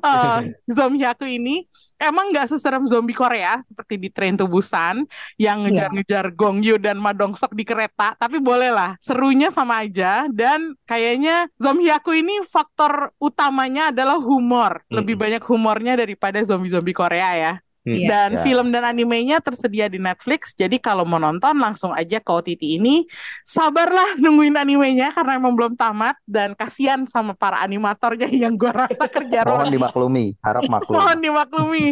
eh, 0.00 0.38
Zombie 0.76 1.06
Aku 1.06 1.26
ini. 1.26 1.66
Emang 2.00 2.32
nggak 2.32 2.48
seserem 2.48 2.88
zombie 2.88 3.12
Korea 3.12 3.60
seperti 3.60 4.00
di 4.00 4.08
Train 4.08 4.32
to 4.32 4.48
Busan 4.48 5.04
yang 5.36 5.60
Iya. 5.68 5.92
ngejar-ngejar 5.92 6.32
Gong 6.32 6.64
Yoo 6.64 6.80
dan 6.80 6.96
Ma 6.96 7.12
Dong 7.12 7.36
Seok 7.36 7.52
di 7.52 7.60
kereta, 7.68 8.16
tapi 8.16 8.40
boleh 8.40 8.72
lah, 8.72 8.96
serunya 9.04 9.52
sama 9.52 9.84
aja. 9.84 10.24
Dan 10.32 10.72
kayaknya 10.88 11.44
Zombie 11.60 11.92
Aku 11.92 12.16
ini 12.16 12.40
faktor 12.48 13.12
utamanya 13.20 13.92
adalah 13.92 14.16
humor, 14.16 14.80
lebih 14.88 15.20
banyak 15.20 15.44
humornya 15.44 15.92
daripada 16.00 16.40
zombie-zombie 16.40 16.96
Korea 16.96 17.28
ya. 17.36 17.52
Hmm. 17.80 17.96
Iya. 17.96 18.08
Dan 18.12 18.30
Ya. 18.36 18.42
film 18.44 18.66
dan 18.68 18.84
animenya 18.84 19.40
tersedia 19.40 19.88
di 19.88 19.96
Netflix, 19.96 20.52
jadi 20.52 20.76
kalau 20.76 21.08
mau 21.08 21.16
nonton 21.16 21.56
langsung 21.56 21.96
aja 21.96 22.20
ke 22.20 22.28
OTT 22.30 22.76
ini. 22.76 23.08
Sabarlah 23.40 24.16
nungguin 24.22 24.52
animenya 24.56 25.08
karena 25.16 25.40
emang 25.40 25.56
belum 25.56 25.80
tamat 25.80 26.20
dan 26.28 26.52
kasihan 26.52 27.08
sama 27.08 27.32
para 27.32 27.64
animatornya 27.64 28.28
yang 28.44 28.52
gua 28.60 28.84
rasa 28.84 29.08
kerja 29.08 29.48
Mohon 29.48 29.72
dimaklumi, 29.72 30.36
harap 30.44 30.68
maklum. 30.68 31.00
Mohon 31.00 31.18
dimaklumi 31.24 31.86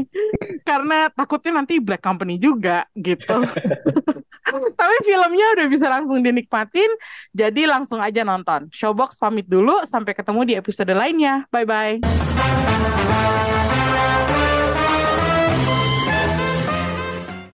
karena 0.68 1.08
takutnya 1.08 1.64
nanti 1.64 1.80
Black 1.80 2.04
Company 2.04 2.36
juga 2.36 2.84
gitu. 2.92 3.40
Tapi 4.80 4.96
filmnya 5.04 5.46
udah 5.60 5.66
bisa 5.68 5.92
langsung 5.92 6.24
dinikmatin, 6.24 6.88
jadi 7.36 7.68
langsung 7.68 8.00
aja 8.00 8.24
nonton. 8.24 8.68
Showbox 8.72 9.20
pamit 9.20 9.44
dulu, 9.44 9.84
sampai 9.84 10.16
ketemu 10.16 10.40
di 10.48 10.54
episode 10.56 10.92
lainnya. 10.92 11.44
Bye 11.52 11.68
bye. 11.68 13.47